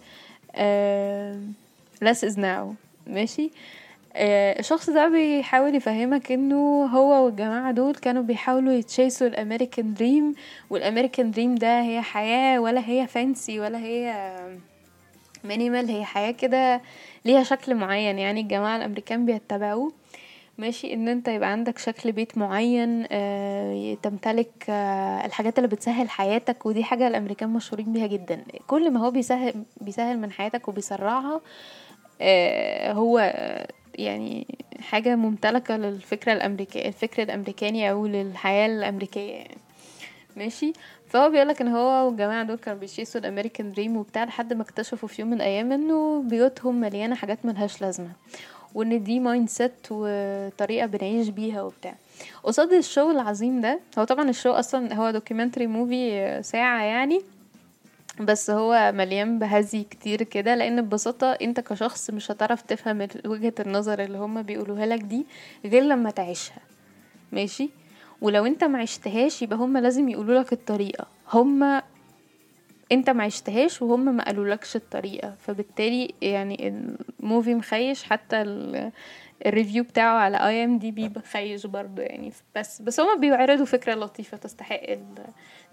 less 2.04 2.20
is 2.28 2.36
now. 2.36 2.74
ماشي؟ 3.06 3.44
آه، 3.44 3.50
الشخص 4.16 4.90
ده 4.90 5.08
بيحاول 5.08 5.74
يفهمك 5.74 6.32
إنه 6.32 6.84
هو 6.86 7.24
والجماعة 7.24 7.72
دول 7.72 7.94
كانوا 7.94 8.22
بيحاولوا 8.22 8.72
يتشيسوا 8.72 9.26
الأمريكان 9.26 9.94
دريم 9.94 10.34
والأمريكان 10.70 11.30
دريم 11.30 11.54
ده 11.54 11.82
هي 11.82 12.02
حياة 12.02 12.58
ولا 12.60 12.88
هي 12.88 13.06
fancy 13.06 13.60
ولا 13.60 13.78
هي 13.78 14.34
minimal 15.44 15.90
هي 15.90 16.04
حياة 16.04 16.30
كده 16.30 16.80
ليها 17.24 17.42
شكل 17.42 17.74
معين. 17.74 18.18
يعني 18.18 18.40
الجماعة 18.40 18.76
الأمريكان 18.76 19.26
بيتبعوه. 19.26 19.92
ماشي؟ 20.58 20.92
إن 20.94 21.08
أنت 21.08 21.28
يبقى 21.28 21.48
عندك 21.52 21.78
شكل 21.78 22.12
بيت 22.12 22.38
معين 22.38 23.06
آه، 23.10 23.94
تمتلك 24.02 24.50
آه، 24.68 25.26
الحاجات 25.26 25.58
اللي 25.58 25.68
بتسهل 25.68 26.10
حياتك 26.10 26.66
ودي 26.66 26.84
حاجة 26.84 27.08
الأمريكان 27.08 27.48
مشهورين 27.50 27.92
بيها 27.92 28.06
جدا. 28.06 28.44
كل 28.66 28.90
ما 28.90 29.00
هو 29.00 29.10
بيسهل 29.10 29.54
بيسهل 29.80 30.18
من 30.18 30.32
حياتك 30.32 30.68
وبيسرعها 30.68 31.40
آه، 32.20 32.92
هو 32.92 33.18
آه، 33.18 33.68
يعني 33.94 34.58
حاجة 34.80 35.16
ممتلكة 35.16 35.76
للفكرة 35.76 36.32
الأمريكية 36.32 36.88
الفكر 36.88 37.22
الأمريكاني 37.22 37.90
أو 37.90 38.06
للحياة 38.06 38.66
الأمريكية 38.66 39.32
يعني. 39.32 39.56
ماشي؟ 40.36 40.72
فهو 41.08 41.30
بيقولك 41.30 41.60
إن 41.60 41.68
هو 41.68 42.06
والجماعة 42.06 42.42
دول 42.44 42.56
كانوا 42.56 42.80
بيشيسوا 42.80 43.20
الامريكان 43.20 43.72
دريم 43.72 43.96
وبتاع 43.96 44.24
لحد 44.24 44.52
ما 44.52 44.62
اكتشفوا 44.62 45.08
في 45.08 45.22
يوم 45.22 45.30
من 45.30 45.36
الأيام 45.36 45.72
إنه 45.72 46.22
بيوتهم 46.22 46.80
مليانة 46.80 47.14
حاجات 47.14 47.46
ملهاش 47.46 47.82
لازمة. 47.82 48.10
وإن 48.74 49.02
دي 49.02 49.20
mindset 49.20 49.86
وطريقة 49.90 50.86
بنعيش 50.86 51.28
بيها 51.28 51.62
وبتاع. 51.62 51.94
قصاد 52.44 52.72
ال 52.72 52.80
show 52.80 53.10
العظيم 53.10 53.60
ده 53.60 53.80
هو 53.98 54.04
طبعا 54.04 54.30
ال 54.30 54.34
show 54.34 54.50
أصلا 54.50 54.94
هو 54.94 55.10
documentary 55.10 55.66
movie 55.66 56.40
ساعة 56.42 56.82
يعني. 56.82 57.20
بس 58.20 58.50
هو 58.50 58.92
مليان 58.94 59.38
بهري 59.38 59.82
كتير 59.82 60.22
كده 60.22 60.54
لأن 60.54 60.82
ببساطة 60.82 61.32
أنت 61.32 61.60
كشخص 61.60 62.10
مش 62.10 62.30
هتعرف 62.30 62.62
تفهم 62.62 63.08
وجهة 63.26 63.54
النظر 63.60 64.02
اللي 64.04 64.18
هما 64.18 64.42
بيقولوها 64.42 64.86
لك 64.86 65.00
دي 65.00 65.26
غير 65.64 65.82
لما 65.82 66.10
تعيشها 66.10 66.58
ماشي؟ 67.32 67.70
ولو 68.20 68.46
أنت 68.46 68.64
ما 68.64 68.78
عشتهاش 68.78 69.42
يبقى 69.42 69.58
هما 69.58 69.78
لازم 69.78 70.08
يقولوا 70.08 70.40
لك 70.40 70.52
الطريقة. 70.52 71.06
هما 71.32 71.82
أنت 72.92 73.10
ما 73.10 73.24
عشتهاش 73.24 73.82
وهم 73.82 74.16
ما 74.16 74.24
قالولكش 74.24 74.76
الطريقة 74.76 75.34
فبالتالي 75.40 76.14
يعني 76.22 76.68
ال 77.20 77.26
movie 77.26 77.54
مش 77.54 77.75
high 77.75 78.02
حتى 78.04 78.42
ال 79.46 79.52
review 79.52 79.84
بتاعه 79.84 80.14
على 80.18 80.36
IMDb 80.48 81.08
مش 81.16 81.38
high 81.38 81.66
برضه 81.66 82.02
يعني. 82.02 82.32
بس 82.56 82.82
بس 82.82 83.00
هما 83.00 83.14
بيعرضوا 83.20 83.64
فكرة 83.66 83.94
لطيفة 83.94 84.36
تستحق. 84.36 84.80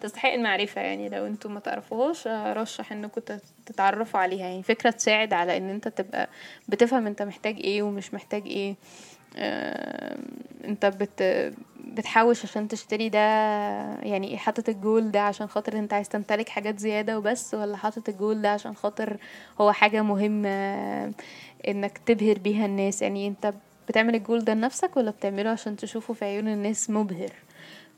تستحق 0.01 0.29
المعرفة 0.33 0.81
يعني. 0.81 1.09
لو 1.09 1.25
أنتوا 1.27 1.51
ما 1.51 1.59
تعرفوهاش 1.59 2.27
أرشح 2.27 2.91
انكم 2.91 3.21
تت- 3.21 3.43
تتعرفوا 3.65 4.19
عليها 4.19 4.47
يعني. 4.47 4.63
فكرة 4.63 4.89
تساعد 4.89 5.33
على 5.33 5.57
إن 5.57 5.69
انت 5.69 5.87
تبقى 5.87 6.29
بتفهم 6.69 7.07
انت 7.07 7.21
محتاج 7.21 7.55
إيه 7.57 7.81
ومش 7.83 8.13
محتاج 8.13 8.43
إيه. 8.47 8.75
انت 10.65 10.85
بت 10.85 11.53
بتحوش 11.87 12.43
عشان 12.45 12.67
تشتري 12.67 13.09
ده 13.09 13.19
يعني 13.99 14.37
حاطط 14.37 14.69
الجول 14.69 15.11
ده 15.11 15.21
عشان 15.21 15.47
خاطر 15.47 15.79
انت 15.79 15.93
عايز 15.93 16.09
تمتلك 16.09 16.49
حاجات 16.49 16.79
زيادة 16.79 17.17
وبس 17.17 17.53
ولا 17.53 17.77
حاطط 17.77 18.09
الجول 18.09 18.41
ده 18.41 18.49
عشان 18.49 18.75
خاطر 18.75 19.17
هو 19.61 19.71
حاجة 19.71 20.01
مهمة 20.01 20.49
انك 21.67 21.97
تبهر 21.97 22.39
بيها 22.39 22.65
الناس؟ 22.65 23.01
يعني 23.01 23.27
انت 23.27 23.53
بتعمل 23.89 24.15
الجول 24.15 24.43
ده 24.43 24.53
لنفسك 24.53 24.97
ولا 24.97 25.11
بتعمله 25.11 25.49
عشان 25.49 25.75
تشوفه 25.75 26.13
في 26.13 26.25
عيون 26.25 26.47
الناس 26.47 26.89
مبهر؟ 26.89 27.31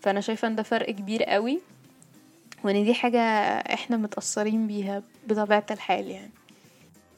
فأنا 0.02 0.22
شايفة 0.22 0.48
إن 0.48 0.56
ده 0.56 0.64
فرق 0.64 0.92
كبير 0.92 1.24
قوي 1.24 1.60
وإن 2.64 2.84
دي 2.86 2.94
حاجة 2.94 3.20
إحنا 3.74 3.98
متأثرين 3.98 4.68
بيها 4.68 5.04
بطبيعة 5.28 5.66
الحال 5.72 6.08
يعني. 6.10 6.32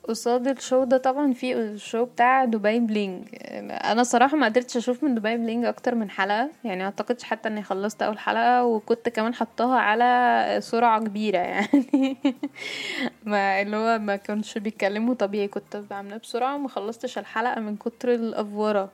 قصاد 0.07 0.47
ال 0.47 0.55
show 0.55 0.83
ده 0.83 0.97
طبعا 0.97 1.33
في 1.33 1.53
ال 1.53 1.64
show 1.64 2.05
بتاع 2.05 2.45
Dubai 2.45 2.79
Bling. 2.79 3.27
أنا 3.71 4.03
صراحة 4.03 4.37
ما 4.37 4.45
قدرتش 4.45 4.77
أشوف 4.77 5.03
من 5.03 5.15
Dubai 5.15 5.37
Bling 5.37 5.65
أكتر 5.65 5.95
من 5.95 6.09
حلقة. 6.09 6.49
يعني 6.63 6.83
أعتقدش 6.83 7.23
حتى 7.23 7.49
إني 7.49 7.63
خلصت 7.63 8.01
أول 8.01 8.19
حلقة 8.19 8.65
وكنت 8.65 9.09
كمان 9.09 9.33
حطاها 9.33 9.77
على 9.79 10.57
سرعة 10.61 10.99
كبيرة 10.99 11.37
يعني. 11.37 12.17
ما 13.25 13.61
اللي 13.61 13.77
هو 13.77 13.99
ما 13.99 14.15
كانش 14.15 14.57
بيتكلموا 14.57 15.13
طبيعي. 15.13 15.47
كنت 15.47 15.77
بعملها 15.77 16.17
بسرعة 16.17 16.55
وما 16.55 16.67
خلصتش 16.67 17.17
الحلقة 17.17 17.61
من 17.61 17.75
كتر 17.75 18.13
الافورة 18.13 18.91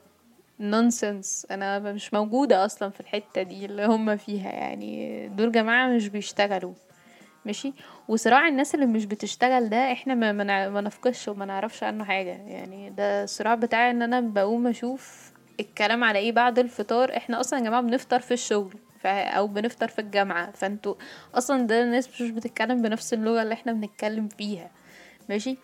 نونسنس 0.60 1.46
أنا 1.50 1.78
مش 1.78 2.14
موجودة 2.14 2.64
أصلا 2.64 2.90
في 2.90 3.00
الحتة 3.00 3.42
دي 3.42 3.66
اللي 3.66 3.84
هم 3.86 4.16
فيها 4.16 4.50
يعني. 4.52 5.28
دول 5.28 5.52
جماعة 5.52 5.88
مش 5.88 6.08
بيشتغلوا. 6.08 6.72
ماشي؟ 7.44 7.72
وصراع 8.08 8.48
الناس 8.48 8.74
اللي 8.74 8.86
مش 8.86 9.04
بتشتغل 9.04 9.68
ده 9.68 9.92
إحنا 9.92 10.14
ما 10.14 10.68
ما 10.68 10.80
نفقش 10.80 11.28
وما 11.28 11.44
نعرفش 11.44 11.82
عنه 11.82 12.04
حاجة. 12.04 12.30
يعني 12.30 12.90
ده 12.90 13.24
الصراع 13.24 13.54
بتاعي 13.54 13.90
ان 13.90 14.02
أنا 14.02 14.20
بقوم 14.20 14.66
أشوف 14.66 15.32
الكلام 15.60 16.04
على 16.04 16.18
إيه 16.18 16.32
بعد 16.32 16.58
الفطار. 16.58 17.16
إحنا 17.16 17.40
أصلا 17.40 17.58
يا 17.58 17.64
جماعة 17.64 17.82
بنفطر 17.82 18.20
في 18.20 18.34
الشغل. 18.34 18.74
أو 19.04 19.46
بنفطر 19.46 19.88
في 19.88 19.98
الجامعة. 19.98 20.50
فانتوا 20.50 20.94
أصلا 21.34 21.66
ده 21.66 21.82
الناس 21.82 22.08
مش 22.22 22.30
بتتكلم 22.30 22.82
بنفس 22.82 23.14
اللغة 23.14 23.42
اللي 23.42 23.54
إحنا 23.54 23.72
بنتكلم 23.72 24.28
فيها. 24.28 24.70
ماشي؟ 25.28 25.56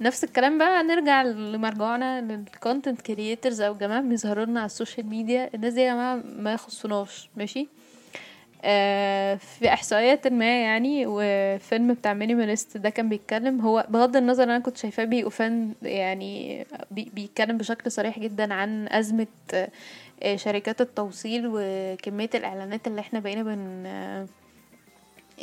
نفس 0.00 0.24
الكلام 0.24 0.58
بقى 0.58 0.82
نرجع 0.82 1.22
لمرجعنا 1.22 2.20
لل 2.20 2.38
content 2.38 3.00
creators 3.00 3.60
أو 3.60 3.74
جماعة 3.74 4.00
بيظهروا 4.00 4.44
لنا 4.44 4.60
على 4.60 4.66
ال 4.66 4.72
social 4.72 5.06
media. 5.06 5.50
الناس 5.54 5.72
دي 5.74 5.80
يا 5.80 5.92
جماعة 5.92 6.14
ما 6.24 6.52
يخصوناش 6.52 7.28
ماشي؟ 7.36 7.68
في 9.36 9.60
احصائيات 9.72 10.26
ما 10.26 10.62
يعني 10.62 11.04
وفيلم 11.06 11.94
بتاع 11.94 12.14
Minimalist 12.14 12.76
ده 12.76 12.90
كان 12.90 13.08
بيتكلم 13.08 13.60
هو 13.60 13.86
بغض 13.88 14.16
النظر 14.16 14.42
أنا 14.44 14.58
كنت 14.58 14.76
شايفاه 14.76 15.04
بي 15.04 15.27
over 15.27 15.74
يعني 15.82 16.66
بي 16.90 17.10
بيتكلم 17.14 17.58
بشكل 17.58 17.90
صريح 17.92 18.18
جدا 18.18 18.54
عن 18.54 18.88
أزمة 18.88 19.26
آه، 20.22 20.36
شركات 20.36 20.80
التوصيل 20.80 21.42
وكمية 21.52 22.30
الإعلانات 22.34 22.86
اللي 22.86 23.00
إحنا 23.00 23.20
بقينا 23.20 23.42
بن 23.42 23.86
آه، 23.86 24.26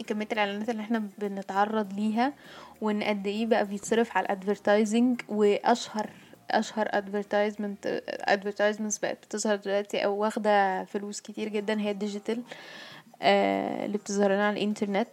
كمية 0.08 0.28
الإعلانات 0.32 0.70
اللي 0.70 0.82
إحنا 0.82 1.04
بنتعرض 1.20 1.94
ليها 1.94 2.34
وإن 2.82 3.04
قد 3.04 3.28
إيه 3.28 3.46
بقى 3.46 3.66
بيتصرف 3.66 4.18
على 4.18 4.26
ال 4.26 4.34
advertising 4.34 5.22
وأشهر 5.30 6.10
أشهر 6.52 6.88
advertisement 6.92 8.02
advertisements 8.10 8.98
بقت 8.98 9.18
بتظهر 9.26 9.56
دلوقتي 9.56 10.06
أو 10.06 10.16
واخدة 10.18 10.84
فلوس 10.84 11.22
كتير 11.22 11.48
جدا 11.50 11.82
هي 11.82 11.92
ال 11.92 11.98
digital 11.98 12.38
آه 12.38 12.42
اللي 13.22 13.98
بتظهر 13.98 14.32
لنا 14.32 14.48
على 14.48 14.58
الإنترنت 14.58 15.08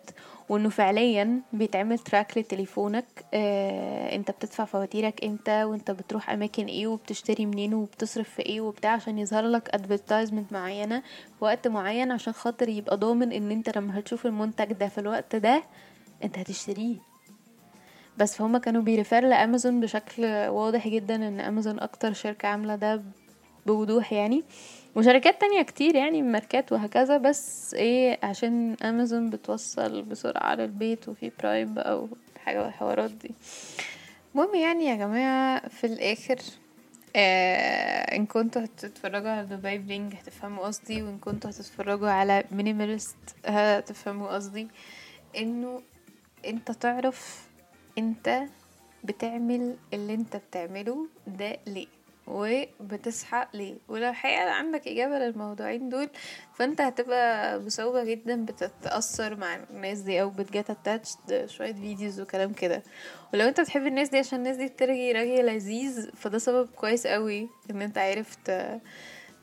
وإنه 0.48 0.68
فعليا 0.68 1.40
بيتعمل 1.52 1.98
track 1.98 2.38
لتليفونك. 2.38 3.04
آه 3.34 4.14
إنت 4.16 4.30
بتدفع 4.30 4.64
فواتيرك 4.64 5.24
إمتى 5.24 5.64
وإنت 5.64 5.90
بتروح 5.90 6.30
أماكن 6.30 6.66
إيه 6.66 6.86
وبتشتري 6.86 7.46
منين 7.46 7.74
وبتصرف 7.74 8.28
في 8.30 8.42
إيه 8.42 8.60
وبتاع 8.60 8.90
عشان 8.92 9.18
يظهر 9.18 9.44
لك 9.46 9.68
advertisement 9.74 10.52
معينة 10.52 11.00
في 11.38 11.44
وقت 11.44 11.68
معين 11.68 12.12
عشان 12.12 12.32
خاطر 12.32 12.68
يبقى 12.68 12.96
ضامن 12.96 13.32
إن 13.32 13.50
إنت 13.50 13.76
لما 13.78 13.98
هتشوف 13.98 14.26
المنتج 14.26 14.72
ده 14.72 14.88
في 14.88 14.98
الوقت 14.98 15.36
ده 15.36 15.62
إنت 16.24 16.38
هتشتريه. 16.38 16.96
بس 18.18 18.36
فهم 18.36 18.56
كانوا 18.56 18.82
prefer 18.82 19.20
لأمازون 19.20 19.80
بشكل 19.80 20.24
واضح 20.48 20.88
جدا 20.88 21.14
إن 21.28 21.40
أمازون 21.40 21.80
أكتر 21.80 22.12
شركة 22.12 22.48
عاملة 22.48 22.76
ده 22.76 23.02
بوضوح 23.66 24.12
يعني. 24.12 24.44
وشركات 24.96 25.40
تانية 25.40 25.62
كتير 25.62 25.94
يعني 25.94 26.22
ماركات 26.22 26.72
وهكذا 26.72 27.16
بس 27.16 27.74
إيه 27.74 28.18
عشان 28.22 28.76
أمازون 28.82 29.30
بتوصل 29.30 30.02
بسرعة 30.02 30.54
للبيت 30.54 31.08
وفي 31.08 31.30
Prime 31.38 31.74
بقى 31.74 32.08
وحاجة 32.36 32.62
والحوارات 32.62 33.10
دي. 33.10 33.30
المهم 34.34 34.54
يعني 34.54 34.84
يا 34.84 34.94
جماعة 34.96 35.68
في 35.68 35.84
الآخر 35.86 36.36
آه 37.16 38.16
إن 38.16 38.26
كنتوا 38.26 38.64
هتتفرجوا 38.64 39.30
على 39.30 39.46
Dubai 39.46 39.78
Bling 39.78 40.14
هتفهموا 40.14 40.66
قصدي 40.66 41.02
وإن 41.02 41.18
كنتوا 41.18 41.50
هتتفرجوا 41.50 42.08
على 42.10 42.44
Minimalist 42.52 43.16
هتفهموا 43.46 44.28
قصدي. 44.34 44.68
إنه 45.36 45.82
أنت 46.46 46.70
تعرف 46.70 47.48
أنت 47.98 48.42
بتعمل 49.04 49.76
اللي 49.94 50.14
أنت 50.14 50.36
بتعمله 50.36 51.06
ده 51.26 51.56
ليه. 51.66 51.86
وبتصحى 52.26 53.46
ليه. 53.54 53.74
ولو 53.88 54.08
الحقيقة 54.08 54.50
عندك 54.50 54.88
إجابة 54.88 55.18
للموضوعين 55.18 55.88
دول 55.88 56.08
فأنت 56.54 56.80
هتبقى 56.80 57.58
بصعوبة 57.60 58.04
جدا 58.04 58.44
بتتأثر 58.44 59.36
مع 59.36 59.54
الناس 59.70 59.98
دي 60.00 60.22
أو 60.22 60.30
بت 60.30 60.46
get 60.46 60.70
attached 60.70 61.46
شوية 61.46 61.72
videos 61.72 62.20
وكلام 62.20 62.52
كده. 62.52 62.82
ولو 63.34 63.48
أنت 63.48 63.60
بتحب 63.60 63.86
الناس 63.86 64.08
دي 64.08 64.18
عشان 64.18 64.38
الناس 64.38 64.56
دي 64.56 64.66
بترغي 64.66 65.12
رغي 65.12 65.42
لذيذ 65.42 66.10
فده 66.16 66.38
سبب 66.38 66.68
كويس 66.76 67.06
قوي 67.06 67.48
إن 67.70 67.82
أنت 67.82 67.98
عارف 67.98 68.34
ت... 68.44 68.50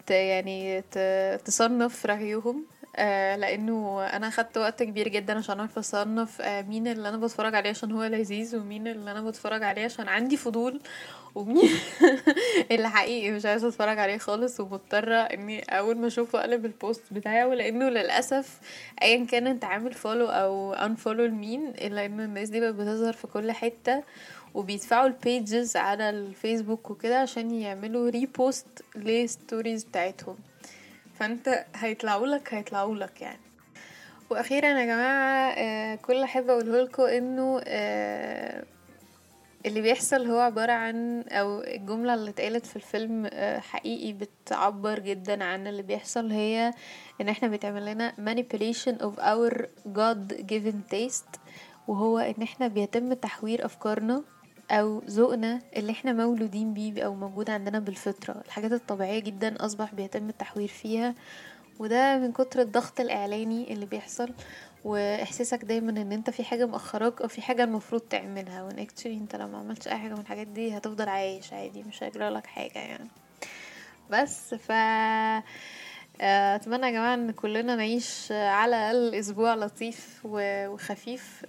ت... 0.08 0.12
يعني 0.12 0.82
ت... 0.92 0.98
تصنف 1.46 2.06
رغيهم. 2.06 2.66
آه 2.96 3.36
لأنه 3.36 4.04
أنا 4.06 4.30
خدت 4.30 4.58
وقت 4.58 4.84
كبير 4.84 5.08
جدا 5.08 5.38
عشان 5.38 5.60
أعرف 5.60 5.78
أصنف 5.78 6.42
آه 6.42 6.62
مين 6.62 6.88
اللي 6.88 7.10
أنا 7.10 7.18
بتفرج 7.18 7.56
عليه 7.56 7.70
عشان 7.70 7.92
هو 7.92 8.04
لذيذ 8.04 8.56
ومين 8.58 8.88
اللي 8.88 9.12
أنا 9.12 9.22
بتفرج 9.22 9.64
عليه 9.64 9.86
عشان 9.86 10.08
عندي 10.08 10.38
فضول 10.38 10.82
ومين؟ 11.36 11.70
اللي 12.72 12.90
حقيقي 12.90 13.32
مش 13.32 13.46
عايزة 13.46 13.68
أتفرج 13.68 14.00
عليه 14.00 14.18
خالص 14.18 14.60
ومضطرة 14.60 15.16
إني 15.16 15.60
أول 15.62 15.98
ما 15.98 16.08
أشوفه 16.08 16.40
أقلب 16.40 16.66
البوست 16.66 17.04
بتاعه 17.12 17.48
لأنه 17.48 17.90
للأسف 17.90 18.60
ايا 19.02 19.26
كان 19.26 19.48
أنت 19.48 19.66
عامل 19.66 19.94
follow 19.94 20.26
أو 20.26 20.74
unfollow 20.74 21.26
لمين 21.26 21.68
إلا 21.68 22.06
انه 22.06 22.24
الناس 22.24 22.50
دي 22.50 22.60
بقت 22.60 22.74
بتظهر 22.74 23.14
في 23.14 23.28
كل 23.28 23.52
حتة 23.52 24.04
وبيدفعوا 24.54 25.08
ال 25.08 25.19
pages 25.19 25.76
على 25.78 26.10
الفيسبوك 26.10 26.92
وكده 26.92 27.20
عشان 27.20 27.52
يعملوا 27.52 28.10
repost 28.10 28.68
لل 28.96 29.15
stories 29.15 29.84
بتاعتهم. 29.84 30.38
فأنت 31.20 31.66
هيطلعوا 31.76 32.28
لك 32.28 32.54
هيطلعوا 32.54 32.96
لك 32.96 33.22
يعني. 33.22 33.40
وأخيرا 34.30 34.68
يا 34.68 34.86
جماعة 34.86 35.52
آه 35.58 35.96
كل 35.96 36.24
أحب 36.24 36.50
أقوله 36.50 36.82
لكم 36.82 37.04
إنه 37.04 37.62
آه 37.66 38.64
اللي 39.66 39.82
بيحصل 39.82 40.28
هو 40.28 40.40
عبارة 40.40 40.72
عن 40.72 41.22
أو 41.22 41.62
الجملة 41.62 42.14
اللي 42.14 42.30
اتقالت 42.30 42.66
في 42.66 42.76
الفيلم 42.76 43.30
آه 43.34 43.60
حقيقي 43.60 44.14
بتعبر 44.14 45.00
جدا 45.00 45.44
عن 45.44 45.68
اللي 45.68 45.82
بيحصل 45.82 46.32
هي 46.32 46.74
إن 47.22 47.30
إحنا 47.30 47.48
بيتعمل 47.48 47.86
لنا 47.86 48.14
manipulation 48.20 48.96
of 49.02 49.20
our 49.20 49.66
God 49.98 50.34
given 50.52 50.96
taste 50.96 51.40
وهو 51.88 52.18
إن 52.20 52.42
إحنا 52.44 52.68
بيتم 52.68 53.14
تحوير 53.14 53.66
أفكارنا 53.66 54.24
أو 54.72 55.02
ذوقنا 55.08 55.60
اللي 55.76 55.92
إحنا 55.92 56.14
مولودين 56.14 56.74
بيه 56.74 57.04
أو 57.04 57.16
موجود 57.16 57.50
عندنا 57.50 57.80
بالفطرة. 57.80 58.42
الحاجات 58.46 58.72
الطبيعية 58.72 59.20
جدا 59.20 59.66
أصبح 59.66 59.94
بيتم 59.94 60.30
التحوير 60.30 60.68
فيها. 60.68 61.16
وده 61.82 62.18
من 62.18 62.32
كتر 62.32 62.62
الضغط 62.62 63.00
الإعلاني 63.00 63.74
اللي 63.74 63.86
بيحصل 63.86 64.34
وإحساسك 64.86 65.66
دايما 65.66 65.90
إن 66.02 66.12
أنت 66.12 66.30
في 66.30 66.44
حاجة 66.44 66.66
مأخراك 66.66 67.22
أو 67.22 67.28
في 67.28 67.42
حاجة 67.42 67.64
المفروض 67.64 68.02
تعملها. 68.02 68.64
وان 68.64 68.80
اكتشلي 68.80 69.14
أنت 69.14 69.36
لو 69.36 69.48
ما 69.48 69.58
عملتش 69.58 69.88
أي 69.88 69.98
حاجة 69.98 70.14
من 70.14 70.20
الحاجات 70.20 70.48
دي 70.48 70.78
هتفضل 70.78 71.10
عايش 71.10 71.54
عادي 71.54 71.84
مش 71.84 72.04
هيجرى 72.04 72.30
لك 72.30 72.46
حاجة 72.48 72.80
يعني. 72.80 73.10
بس 74.10 74.54
ف 74.56 74.72
أتمنى 76.22 76.86
يا 76.86 76.92
جماعة 76.92 77.14
إن 77.14 77.32
كلنا 77.32 77.76
نعيش 77.76 78.32
على 78.32 78.92
الأقل 78.92 79.16
أسبوع 79.16 79.56
لطيف 79.56 80.20
وخفيف. 80.24 81.46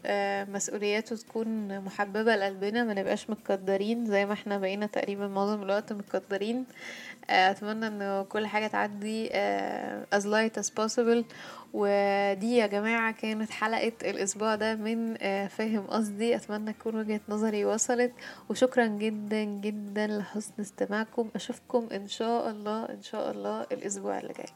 مسؤولياته 0.49 1.17
تكون 1.17 1.81
محببة 1.81 2.37
لقلبنا 2.37 2.85
ما 2.85 2.95
نبقاش 2.95 3.31
متقدرين. 3.31 4.07
زي 4.07 4.27
ما 4.27 4.33
إحنا 4.33 4.59
بقينا 4.59 4.87
تقريبا 4.87 5.29
معظم 5.29 5.63
الوقت 5.63 5.93
متقدرين. 5.93 6.65
أتمنى 7.31 7.87
ان 7.87 8.25
كل 8.29 8.47
حاجة 8.47 8.67
تعدي 8.67 9.29
as 10.15 10.23
light 10.23 10.63
as 10.63 10.67
possible. 10.81 11.25
ودي 11.73 12.57
يا 12.57 12.67
جماعة 12.67 13.13
كانت 13.13 13.51
حلقة 13.51 13.93
الأسبوع 14.03 14.55
ده 14.55 14.75
من 14.75 15.15
فاهم 15.49 15.87
قصدي. 15.87 16.37
أتمنى 16.37 16.73
تكون 16.73 16.95
وجهة 16.95 17.21
نظري 17.29 17.65
وصلت. 17.65 18.13
وشكرا 18.49 18.87
جدا 18.87 19.45
جدا 19.45 20.07
لحسن 20.07 20.53
استماعكم. 20.61 21.29
أشوفكم 21.35 21.89
إن 21.93 22.09
شاء 22.09 22.51
الله 22.51 22.85
إن 22.85 23.03
شاء 23.03 23.31
الله 23.31 23.61
الأسبوع 23.73 24.19
اللي 24.19 24.33
جاي. 24.33 24.47